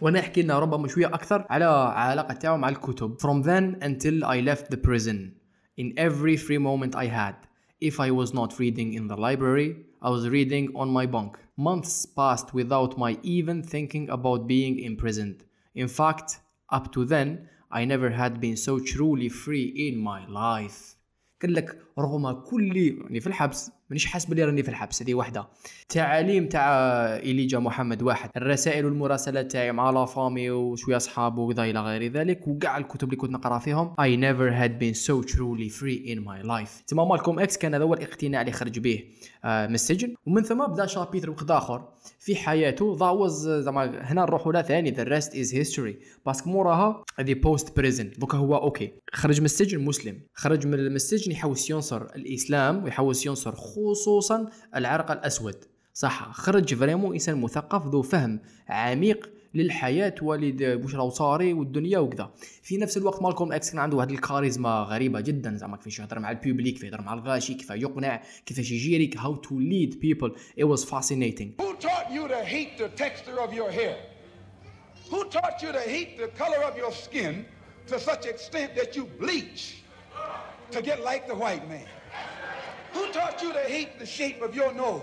وأنا 0.00 0.20
احكي 0.20 0.42
لنا 0.42 0.58
ربما 0.58 0.88
شوية 0.88 1.06
أكثر 1.06 1.46
على 1.50 1.64
علاقه 1.94 2.34
تاعو 2.34 2.56
مع 2.56 2.68
الكتب 2.68 3.16
from 3.20 3.42
then 3.42 3.84
until 3.84 4.24
I 4.24 4.40
left 4.40 4.70
the 4.70 4.76
prison 4.76 5.32
in 5.78 5.94
every 5.96 6.36
free 6.36 6.58
moment 6.58 6.94
I 6.94 7.06
had 7.06 7.36
if 7.80 8.00
I 8.00 8.10
was 8.10 8.34
not 8.34 8.58
reading 8.58 8.92
in 8.92 9.08
the 9.08 9.16
library 9.16 9.76
I 10.02 10.10
was 10.10 10.28
reading 10.28 10.66
on 10.74 10.88
my 10.98 11.06
bunk 11.06 11.32
months 11.56 12.06
passed 12.06 12.52
without 12.54 12.98
my 12.98 13.18
even 13.22 13.62
thinking 13.62 14.10
about 14.10 14.46
being 14.46 14.78
imprisoned 14.90 15.38
in 15.74 15.88
fact 15.88 16.28
up 16.76 16.92
to 16.94 17.04
then 17.04 17.28
I 17.70 17.84
never 17.84 18.10
had 18.10 18.40
been 18.40 18.56
so 18.56 18.78
truly 18.78 19.28
free 19.28 19.66
in 19.86 19.94
my 19.98 20.26
life 20.26 20.96
قال 21.42 21.54
لك 21.54 21.85
رغم 21.98 22.32
كل 22.32 22.76
يعني 22.76 23.20
في 23.20 23.26
الحبس 23.26 23.70
مانيش 23.90 24.06
حاسس 24.06 24.26
بلي 24.26 24.44
راني 24.44 24.62
في 24.62 24.68
الحبس 24.68 25.02
هذه 25.02 25.14
واحدة 25.14 25.48
تعاليم 25.88 26.48
تاع 26.48 26.70
إليجا 27.16 27.58
محمد 27.58 28.02
واحد. 28.02 28.30
الرسائل 28.36 28.84
والمراسلات 28.84 29.52
تاعي 29.52 29.72
مع 29.72 29.90
la 29.90 30.04
famille 30.04 30.50
وشوية 30.50 30.96
اصحاب 30.96 31.38
وكذا 31.38 31.64
إلى 31.64 31.80
غير 31.80 32.12
ذلك 32.12 32.48
وكاع 32.48 32.78
الكتب 32.78 33.04
اللي 33.04 33.16
كنت 33.16 33.30
نقرأ 33.30 33.58
فيهم. 33.58 33.94
I 34.00 34.16
never 34.16 34.50
had 34.50 34.78
been 34.80 34.94
so 35.06 35.28
truly 35.32 35.68
free 35.68 36.12
in 36.12 36.18
my 36.18 36.46
life. 36.46 36.84
تما 36.86 37.04
مالكوم 37.04 37.38
إكس 37.38 37.58
كان 37.58 37.74
هذا 37.74 37.84
هو 37.84 37.94
الاقتناع 37.94 38.40
اللي 38.40 38.52
خرج 38.52 38.78
به 38.78 39.04
آه 39.44 39.66
من 39.66 39.74
السجن 39.74 40.14
ومن 40.26 40.42
ثم 40.42 40.66
بدا 40.66 40.86
chapitre 40.86 41.30
وقت 41.30 41.50
آخر 41.50 41.88
في 42.18 42.36
حياته. 42.36 42.96
that 43.00 43.06
was 43.06 43.48
زعما 43.48 44.12
هنا 44.12 44.22
نروحوا 44.22 44.62
ثاني 44.62 44.90
the 44.90 45.02
rest 45.02 45.36
is 45.36 45.54
history 45.54 45.98
parce 46.26 46.41
que 46.41 46.50
موراها 46.50 47.04
هذه 47.18 47.34
post 47.34 47.76
prison 47.76 48.10
دوكا 48.18 48.38
هو 48.38 48.56
okay. 48.56 48.92
خرج 49.12 49.40
من 49.40 49.44
السجن 49.44 49.84
مسلم. 49.84 50.20
خرج 50.34 50.66
من 50.66 50.74
السجن 50.74 51.32
يحوس 51.32 51.70
ينصر 51.86 52.02
الإسلام 52.16 52.84
ويحوس 52.84 53.26
ينصر 53.26 53.54
خصوصا 53.54 54.50
العرق 54.76 55.10
الأسود. 55.10 55.64
صح 55.94 56.32
خرج 56.32 56.74
vraiment 56.74 57.12
إنسان 57.12 57.40
مثقف 57.40 57.86
ذو 57.86 58.02
فهم 58.02 58.40
عميق 58.68 59.30
للحياة 59.54 60.14
ولد 60.22 60.62
واش 60.62 60.94
راهو 60.94 61.10
صاري 61.10 61.52
والدنيا 61.52 61.98
وكذا. 61.98 62.30
في 62.62 62.76
نفس 62.76 62.96
الوقت 62.96 63.22
مالكوم 63.22 63.52
إكس 63.52 63.70
كان 63.70 63.78
عنده 63.78 64.02
هذه 64.02 64.12
الكاريزما 64.12 64.86
غريبة 64.88 65.20
جدا 65.20 65.56
زعما 65.56 65.76
كيفاش 65.76 65.98
يهضر 65.98 66.18
مع 66.18 66.30
ال 66.30 66.36
public 66.36 66.74
كيف 66.74 66.84
يهضر 66.84 67.00
مع 67.00 67.14
الغاشي 67.14 67.54
كيف 67.54 67.70
يقنع 67.70 68.22
كيفاش 68.46 68.70
يجيريك 68.70 69.16
how 69.16 69.36
to 69.36 69.58
lead 69.58 70.00
people 70.00 70.34
it 70.58 70.64
was 70.64 70.84
fascinating. 70.84 71.48
Who 71.62 71.74
taught 71.86 72.10
you 72.10 72.28
to 72.28 72.44
hate 72.44 72.78
the 72.78 72.88
texture 73.04 73.38
of 73.40 73.54
your 73.54 73.70
hair? 73.70 73.96
Who 75.10 75.24
taught 75.24 75.62
you 75.62 75.72
to 75.72 75.84
hate 75.94 76.18
the 76.18 76.28
color 76.42 76.60
of 76.68 76.76
your 76.76 76.92
skin 77.04 77.34
to 77.90 78.00
such 78.00 78.26
extent 78.26 78.70
that 78.78 78.96
you 78.96 79.04
bleach? 79.20 79.85
To 80.70 80.82
get 80.82 81.02
like 81.02 81.26
the 81.26 81.34
white 81.34 81.68
man? 81.68 81.86
Who 82.92 83.12
taught 83.12 83.42
you 83.42 83.52
to 83.52 83.60
hate 83.60 83.98
the 83.98 84.06
shape 84.06 84.42
of 84.42 84.54
your 84.54 84.72
nose 84.72 85.02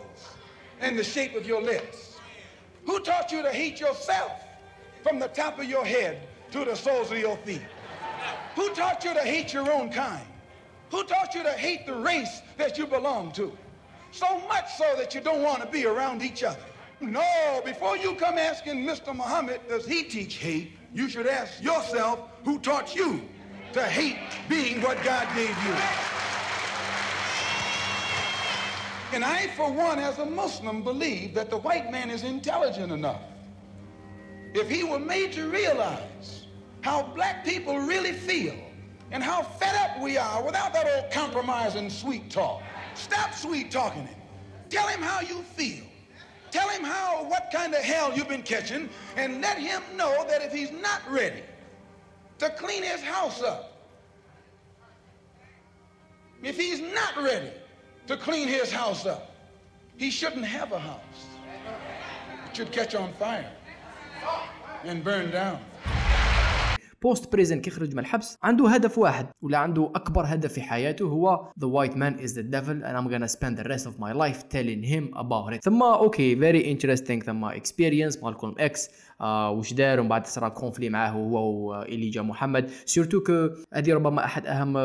and 0.79 0.97
the 0.97 1.03
shape 1.03 1.35
of 1.35 1.45
your 1.45 1.61
lips? 1.61 2.17
Who 2.85 2.99
taught 2.99 3.31
you 3.31 3.41
to 3.41 3.51
hate 3.51 3.79
yourself 3.79 4.43
from 5.01 5.19
the 5.19 5.27
top 5.27 5.59
of 5.59 5.65
your 5.65 5.85
head 5.85 6.27
to 6.51 6.65
the 6.65 6.75
soles 6.75 7.11
of 7.11 7.17
your 7.17 7.37
feet? 7.37 7.61
Who 8.55 8.73
taught 8.73 9.03
you 9.03 9.13
to 9.13 9.21
hate 9.21 9.53
your 9.53 9.71
own 9.71 9.89
kind? 9.91 10.25
Who 10.91 11.03
taught 11.03 11.33
you 11.33 11.43
to 11.43 11.51
hate 11.51 11.85
the 11.85 11.95
race 11.95 12.41
that 12.57 12.77
you 12.77 12.85
belong 12.85 13.31
to? 13.33 13.55
So 14.11 14.39
much 14.47 14.75
so 14.75 14.95
that 14.95 15.15
you 15.15 15.21
don't 15.21 15.41
want 15.41 15.61
to 15.61 15.67
be 15.67 15.85
around 15.85 16.21
each 16.21 16.43
other. 16.43 16.59
No, 17.01 17.61
before 17.65 17.97
you 17.97 18.15
come 18.15 18.37
asking 18.37 18.85
Mr. 18.85 19.15
Muhammad, 19.15 19.61
does 19.67 19.85
he 19.85 20.03
teach 20.03 20.35
hate? 20.35 20.73
You 20.93 21.09
should 21.09 21.27
ask 21.27 21.61
yourself 21.61 22.29
who 22.45 22.59
taught 22.59 22.95
you 22.95 23.21
to 23.73 23.83
hate 23.83 24.17
being 24.47 24.81
what 24.81 25.03
God 25.03 25.27
gave 25.35 25.49
you. 25.49 25.75
And 29.13 29.23
I, 29.23 29.47
for 29.55 29.71
one, 29.71 29.99
as 29.99 30.19
a 30.19 30.25
Muslim, 30.25 30.83
believe 30.83 31.33
that 31.33 31.49
the 31.49 31.57
white 31.57 31.91
man 31.91 32.09
is 32.09 32.23
intelligent 32.23 32.91
enough. 32.91 33.21
If 34.53 34.69
he 34.69 34.83
were 34.83 34.99
made 34.99 35.33
to 35.33 35.49
realize 35.49 36.45
how 36.81 37.03
black 37.03 37.43
people 37.45 37.77
really 37.79 38.11
feel 38.11 38.55
and 39.11 39.23
how 39.23 39.41
fed 39.43 39.75
up 39.75 40.01
we 40.01 40.17
are 40.17 40.43
without 40.43 40.73
that 40.73 40.87
old 40.87 41.11
compromise 41.11 41.75
and 41.75 41.91
sweet 41.91 42.29
talk. 42.29 42.61
Stop 42.95 43.33
sweet 43.33 43.71
talking 43.71 44.05
him. 44.05 44.17
Tell 44.69 44.87
him 44.87 45.01
how 45.01 45.21
you 45.21 45.41
feel. 45.41 45.83
Tell 46.51 46.69
him 46.69 46.83
how 46.83 47.23
what 47.25 47.49
kind 47.51 47.73
of 47.73 47.81
hell 47.81 48.15
you've 48.15 48.29
been 48.29 48.43
catching, 48.43 48.89
and 49.15 49.41
let 49.41 49.57
him 49.57 49.81
know 49.95 50.25
that 50.27 50.43
if 50.43 50.51
he's 50.51 50.71
not 50.71 51.01
ready 51.09 51.41
to 52.43 52.49
clean 52.49 52.83
his 52.83 53.01
house 53.01 53.41
up, 53.41 53.71
if 56.43 56.57
he's 56.57 56.81
not 56.81 57.15
ready 57.15 57.51
to 58.07 58.17
clean 58.17 58.49
his 58.49 58.69
house 58.69 59.05
up, 59.05 59.31
he 59.95 60.11
shouldn't 60.11 60.45
have 60.45 60.73
a 60.73 60.79
house. 60.79 61.27
It 62.49 62.55
should 62.57 62.71
catch 62.71 62.95
on 62.95 63.13
fire 63.13 63.49
and 64.83 65.03
burn 65.03 65.31
down. 65.31 65.59
post 67.03 67.31
prison 67.31 67.61
كي 67.61 67.69
خرج 67.69 67.93
من 67.93 67.99
الحبس 67.99 68.37
عنده 68.43 68.69
هدف 68.69 68.97
واحد 68.97 69.27
ولا 69.41 69.57
عنده 69.57 69.91
أكبر 69.95 70.23
هدف 70.25 70.53
في 70.53 70.61
حياته 70.61 71.05
هو 71.05 71.51
white 71.61 71.93
man 71.93 72.21
is 72.25 72.29
the 72.33 72.43
devil 72.55 72.83
and 72.83 72.95
I'm 72.97 73.07
gonna 73.13 73.27
spend 73.37 73.57
the 73.57 73.67
rest 73.67 73.85
of 73.85 73.99
my 73.99 74.13
life 74.13 74.39
telling 74.49 74.83
him 74.93 75.17
about 75.17 75.53
it. 75.53 75.63
ثم 75.63 75.83
okay 75.83 76.35
very 76.35 76.63
interesting. 76.77 77.25
ثم 77.25 77.49
experience 77.49 78.23
مالكولم 78.23 78.55
إكس 78.59 78.89
آه 79.21 79.51
وش 79.51 79.73
دار؟ 79.73 79.99
ومن 79.99 80.09
بعد 80.09 80.27
صار 80.27 80.49
conflit 80.49 80.89
معاه 80.89 81.09
هو 81.09 81.51
وإليجا 81.69 82.21
محمد. 82.21 82.69
surtout 82.85 83.19
que 83.23 83.49
هذه 83.73 83.93
ربما 83.93 84.25
أحد 84.25 84.45
أهم 84.45 84.77
ال- 84.77 84.83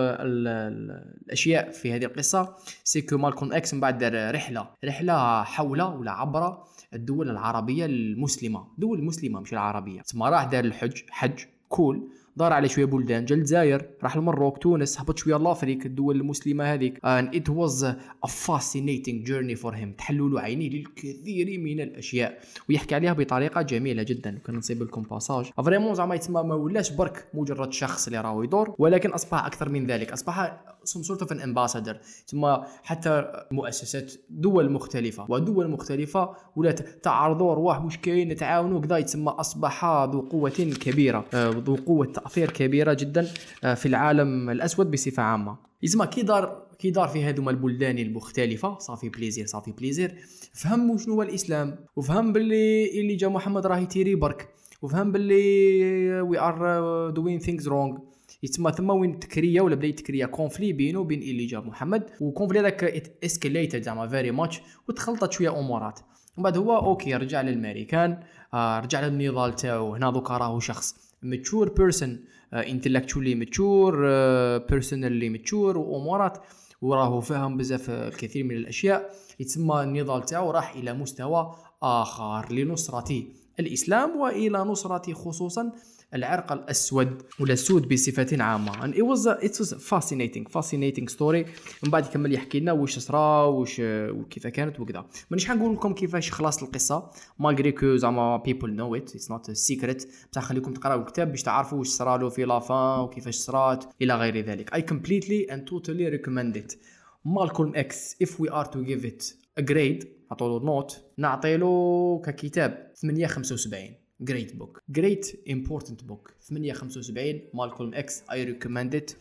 ال- 0.48 1.14
الأشياء 1.26 1.70
في 1.70 1.92
هذه 1.94 2.04
القصة 2.04 2.54
c'est 2.84 3.00
que 3.00 3.16
مالكولم 3.18 3.52
إكس 3.52 3.74
من 3.74 3.80
بعد 3.80 3.98
دار 3.98 4.34
رحلة 4.34 4.68
رحلة 4.84 5.42
حول 5.44 5.82
ولا 5.82 6.10
عبر 6.10 6.58
الدول 6.94 7.30
العربية 7.30 7.86
المسلمة 7.86 8.64
دول 8.78 8.98
المسلمه 8.98 9.40
مش 9.40 9.52
العربية. 9.52 10.00
ثم 10.02 10.22
راح 10.22 10.44
دار 10.44 10.64
الحج 10.64 11.02
حج. 11.10 11.40
كول 11.68 12.08
دار 12.38 12.52
على 12.52 12.68
شوية 12.68 12.84
بلدان. 12.84 13.24
جا 13.24 13.34
الجزائر 13.34 13.86
راح 14.02 14.16
ال 14.16 14.23
Maroc 14.23 14.58
تونس 14.58 15.00
هبط 15.00 15.18
شوية 15.18 15.36
l'Afrique 15.36 15.86
الدول 15.86 16.16
المسلمة 16.16 16.64
هذيك. 16.64 16.98
It 17.34 17.48
was 17.48 17.84
a 18.26 18.28
fascinating 18.28 19.24
journey 19.28 19.62
for 19.62 19.72
him. 19.72 19.96
تحلوا 19.98 20.28
له 20.28 20.40
عينيه 20.40 20.70
للكثير 20.70 21.58
من 21.60 21.80
الأشياء. 21.80 22.38
ويحكي 22.68 22.94
عليها 22.94 23.12
بطريقة 23.12 23.62
جميلة 23.62 24.02
جدا. 24.02 24.38
كان 24.46 24.56
نصيب 24.56 24.82
لكم 24.82 25.02
passage 25.02 25.44
vraiment 25.64 25.94
زعما 25.94 26.14
يتسمى 26.14 26.42
ما 26.42 26.54
ولاش 26.54 26.90
برك 26.90 27.28
مجرد 27.34 27.72
شخص 27.72 28.06
اللي 28.06 28.20
راهو 28.20 28.42
يدور 28.42 28.74
ولكن 28.78 29.10
أصبح 29.10 29.46
أكثر 29.46 29.68
من 29.68 29.86
ذلك. 29.86 30.12
أصبح 30.12 30.60
sort 30.88 31.20
of 31.20 31.28
an 31.28 31.40
ambassador. 31.40 31.96
ثم 32.26 32.56
حتى 32.82 33.32
مؤسسات 33.50 34.12
دول 34.30 34.72
مختلفة. 34.72 35.26
ودول 35.28 35.70
مختلفة 35.70 36.30
ولات 36.56 37.04
تعارضوا 37.04 37.52
أرواح 37.52 37.84
واش 37.84 37.96
كاين 37.96 38.28
نتعاونوا 38.28 38.80
كذا 38.80 38.98
يتسمى 38.98 39.30
أصبح 39.30 39.84
ذو 39.84 40.20
قوة 40.20 40.50
كبيرة. 40.80 41.24
آه، 41.34 41.50
ذو 41.50 41.74
قوة 41.74 42.12
تأثير 42.28 42.50
كبيرة 42.50 42.92
جدا 42.92 43.28
آه، 43.64 43.74
في 43.74 43.86
العالم 43.86 44.50
الأسود 44.50 44.90
بصفة 44.90 45.22
عامة. 45.22 45.56
يسمى 45.82 46.06
كي 46.06 46.22
دار 46.22 46.66
كي 46.78 46.90
دار 46.90 47.08
في 47.08 47.24
هذوما 47.24 47.50
البلدان 47.50 47.98
المختلفة 47.98 48.78
ça 48.78 48.88
fait 48.88 49.08
plaisir 49.08 49.46
ça 49.46 49.55
fait 49.55 49.72
plaisir 49.72 50.14
فهم 50.52 50.98
شنو 50.98 51.14
هو 51.14 51.22
الإسلام؟ 51.22 51.76
وفهم 51.96 52.32
باللي 52.32 53.00
اللي 53.00 53.14
جا 53.16 53.28
محمد 53.28 53.66
راه 53.66 53.78
يتيري 53.78 54.14
برك. 54.14 54.48
وفهم 54.82 55.12
باللي 55.12 56.20
we 56.20 56.38
are 56.38 57.10
doing 57.10 57.38
things 57.38 57.66
wrong 57.66 57.98
يتسمى 58.42 58.72
ثم 58.72 58.90
وين 58.90 59.18
تكرية 59.18 59.60
ولا 59.60 59.74
بدا 59.74 59.86
يتكريا 59.86 60.26
conflit 60.26 60.72
بينه 60.72 60.98
وبين 61.00 61.22
إليجا 61.22 61.60
محمد. 61.60 62.10
و 62.20 62.25
conflit 62.25 62.60
هذاك 62.60 62.84
escalated 63.24 63.82
زعما 63.82 64.08
very 64.08 64.30
much 64.30 64.60
وتخلطت 64.88 65.32
شوية 65.32 65.58
أمورات. 65.58 66.00
من 66.36 66.44
بعد 66.44 66.56
هو 66.56 66.76
okay 66.76 67.14
رجع 67.14 67.40
للماريكان 67.40 68.20
آه 68.54 68.80
رجع 68.80 69.06
للنضال 69.06 69.54
تاعو. 69.54 69.94
هنا 69.94 70.10
دوكا 70.10 70.36
راهو 70.36 70.60
شخص. 70.60 71.07
Mature 71.22 71.68
person 71.70 72.10
uh, 72.52 72.62
intellectually 72.74 73.34
mature 73.34 73.94
uh, 73.94 74.60
personally 74.72 75.28
mature 75.28 75.76
وأمورات 75.76 76.38
وراه 76.82 77.20
فاهم 77.20 77.56
بزاف 77.56 77.90
الكثير 77.90 78.44
من 78.44 78.56
الأشياء. 78.56 79.10
يتسمى 79.40 79.82
النضال 79.82 80.22
تاعو 80.22 80.50
راح 80.50 80.74
إلى 80.74 80.92
مستوى 80.92 81.54
آخر 81.82 82.52
لنصرة 82.52 83.22
الإسلام 83.60 84.16
وإلى 84.20 84.58
نصرة 84.58 85.12
خصوصا 85.12 85.72
العرق 86.14 86.52
الأسود 86.52 87.22
ولا 87.40 87.52
السود 87.52 87.88
بصفة 87.88 88.42
عامة. 88.42 88.72
And 88.72 88.94
it 88.94 89.02
was 89.02 89.26
a, 89.26 89.46
it 89.46 89.58
was 89.60 89.72
a 89.72 89.78
fascinating 89.78 90.46
fascinating 90.46 91.08
story. 91.08 91.46
من 91.82 91.90
بعد 91.90 92.06
يكمل 92.06 92.32
يحكي 92.32 92.60
لنا 92.60 92.72
واش 92.72 92.98
صرا 92.98 93.44
واش 93.44 93.80
وكيف 93.84 94.46
كانت 94.46 94.80
وكذا. 94.80 95.04
مانيش 95.30 95.48
حنقول 95.48 95.74
لكم 95.74 95.94
كيفاش 95.94 96.32
خلاص 96.32 96.62
القصة. 96.62 97.10
malgré 97.38 97.72
que 97.72 97.96
زعما 97.96 98.42
know 98.46 99.00
it. 99.00 99.14
It's 99.14 99.28
not 99.28 99.48
a 99.48 99.54
secret. 99.54 100.06
بصح 100.32 100.42
خليكم 100.42 100.72
تقراو 100.72 101.00
الكتاب 101.00 101.30
باش 101.30 101.42
تعرفوا 101.42 101.78
واش 101.78 101.88
صرا 101.88 102.18
له 102.18 102.28
في 102.28 102.44
la 102.44 102.67
fin 102.67 103.00
وكيفاش 103.00 103.34
صرات 103.34 103.84
إلى 104.02 104.14
غير 104.14 104.44
ذلك. 104.44 104.74
I 104.74 104.80
completely 104.80 105.50
and 105.50 105.60
totally 105.70 106.16
recommend 106.16 106.56
it. 106.56 106.76
مالكولم 107.24 107.72
إكس 107.76 108.16
if 108.24 108.28
we 108.28 108.48
are 108.48 108.66
to 108.66 108.78
give 108.78 109.04
it 109.04 109.34
a 109.60 109.62
grade 109.62 110.06
نعطولو 110.30 110.64
نوت 110.66 111.00
نعطيلو 111.18 112.22
ككتاب 112.26 112.92
875 112.94 113.97
great 114.23 114.57
book 114.57 114.81
great 114.91 115.25
important 115.45 116.03
book 116.07 116.33
875 116.51 117.41
مالكولم 117.53 117.93
اكس 117.93 118.23
I 118.29 118.35
recommend 118.35 118.93
it 118.93 119.15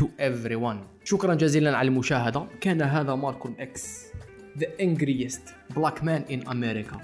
to 0.00 0.04
everyone 0.18 1.04
شكرا 1.04 1.34
جزيلا 1.34 1.76
على 1.76 1.88
المشاهدة 1.88 2.46
كان 2.60 2.82
هذا 2.82 3.14
مالكولم 3.14 3.54
اكس 3.58 4.06
the 4.58 4.68
angriest 4.80 5.74
black 5.74 6.02
man 6.02 6.24
in 6.28 6.40
America 6.48 7.00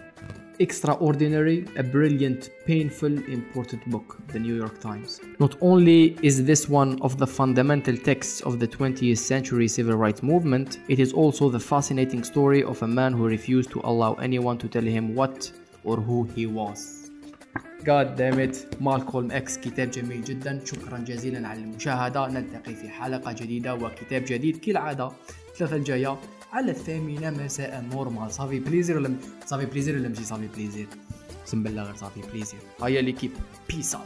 Extraordinary, 0.59 1.67
a 1.77 1.83
brilliant, 1.83 2.51
painful, 2.67 3.13
important 3.29 3.83
book, 3.91 4.21
the 4.29 4.39
New 4.39 4.55
York 4.55 4.79
Times. 4.81 5.21
Not 5.41 5.57
only 5.61 6.17
is 6.23 6.45
this 6.45 6.69
one 6.69 7.01
of 7.01 7.17
the 7.17 7.27
fundamental 7.27 7.97
texts 7.97 8.43
of 8.43 8.61
the 8.61 8.69
20th 8.69 9.19
century 9.19 9.67
civil 9.67 9.97
rights 9.97 10.23
movement, 10.23 10.79
it 10.89 11.01
is 11.01 11.13
also 11.15 11.49
the 11.49 11.59
fascinating 11.59 12.23
story 12.23 12.63
of 12.63 12.81
a 12.83 12.87
man 12.87 13.13
who 13.13 13.27
refused 13.27 13.71
to 13.71 13.81
allow 13.83 14.15
anyone 14.15 14.59
to 14.59 14.69
tell 14.69 14.85
him 14.85 15.15
what 15.15 15.51
or 15.85 15.97
who 15.97 16.25
he 16.35 16.47
was. 16.47 17.06
Damn 17.86 18.40
it. 18.40 18.82
مالكولم 18.82 19.32
إكس 19.32 19.58
كتاب 19.58 19.92
جميل 19.92 20.24
جدا. 20.24 20.62
شكرا 20.66 20.98
جزيلا 20.98 21.48
على 21.48 21.60
المشاهدة. 21.60 22.28
نلتقي 22.28 22.76
في 22.76 22.90
حلقة 22.90 23.32
جديدة 23.32 23.76
وكتاب 23.76 24.26
جديد 24.28 24.58
كالعادة. 24.58 25.12
الثلاثة 25.54 25.76
الجاية 25.76 26.20
على 26.54 26.72
الثامنة. 26.72 27.30
مساء 27.30 27.86
normal 27.92 28.32
ça 28.32 28.41
fait 28.41 28.60
plaisir. 28.60 28.98
ولا 28.98 29.14
ça 29.46 29.53
fait 29.53 29.66
plaisir 29.66 29.96
ولا 29.96 30.10
ماشي 30.10 30.24
ça 30.24 30.32
fait 30.32 30.48
plaisir؟ 30.48 30.88
بالله 31.54 31.84
غير 31.84 31.96
ça 31.96 32.05
fait 32.05 32.22
plaisir. 32.34 32.60
هيا 32.84 33.02
l'équipe. 33.02 33.32
peace 33.70 33.96
out 33.96 34.04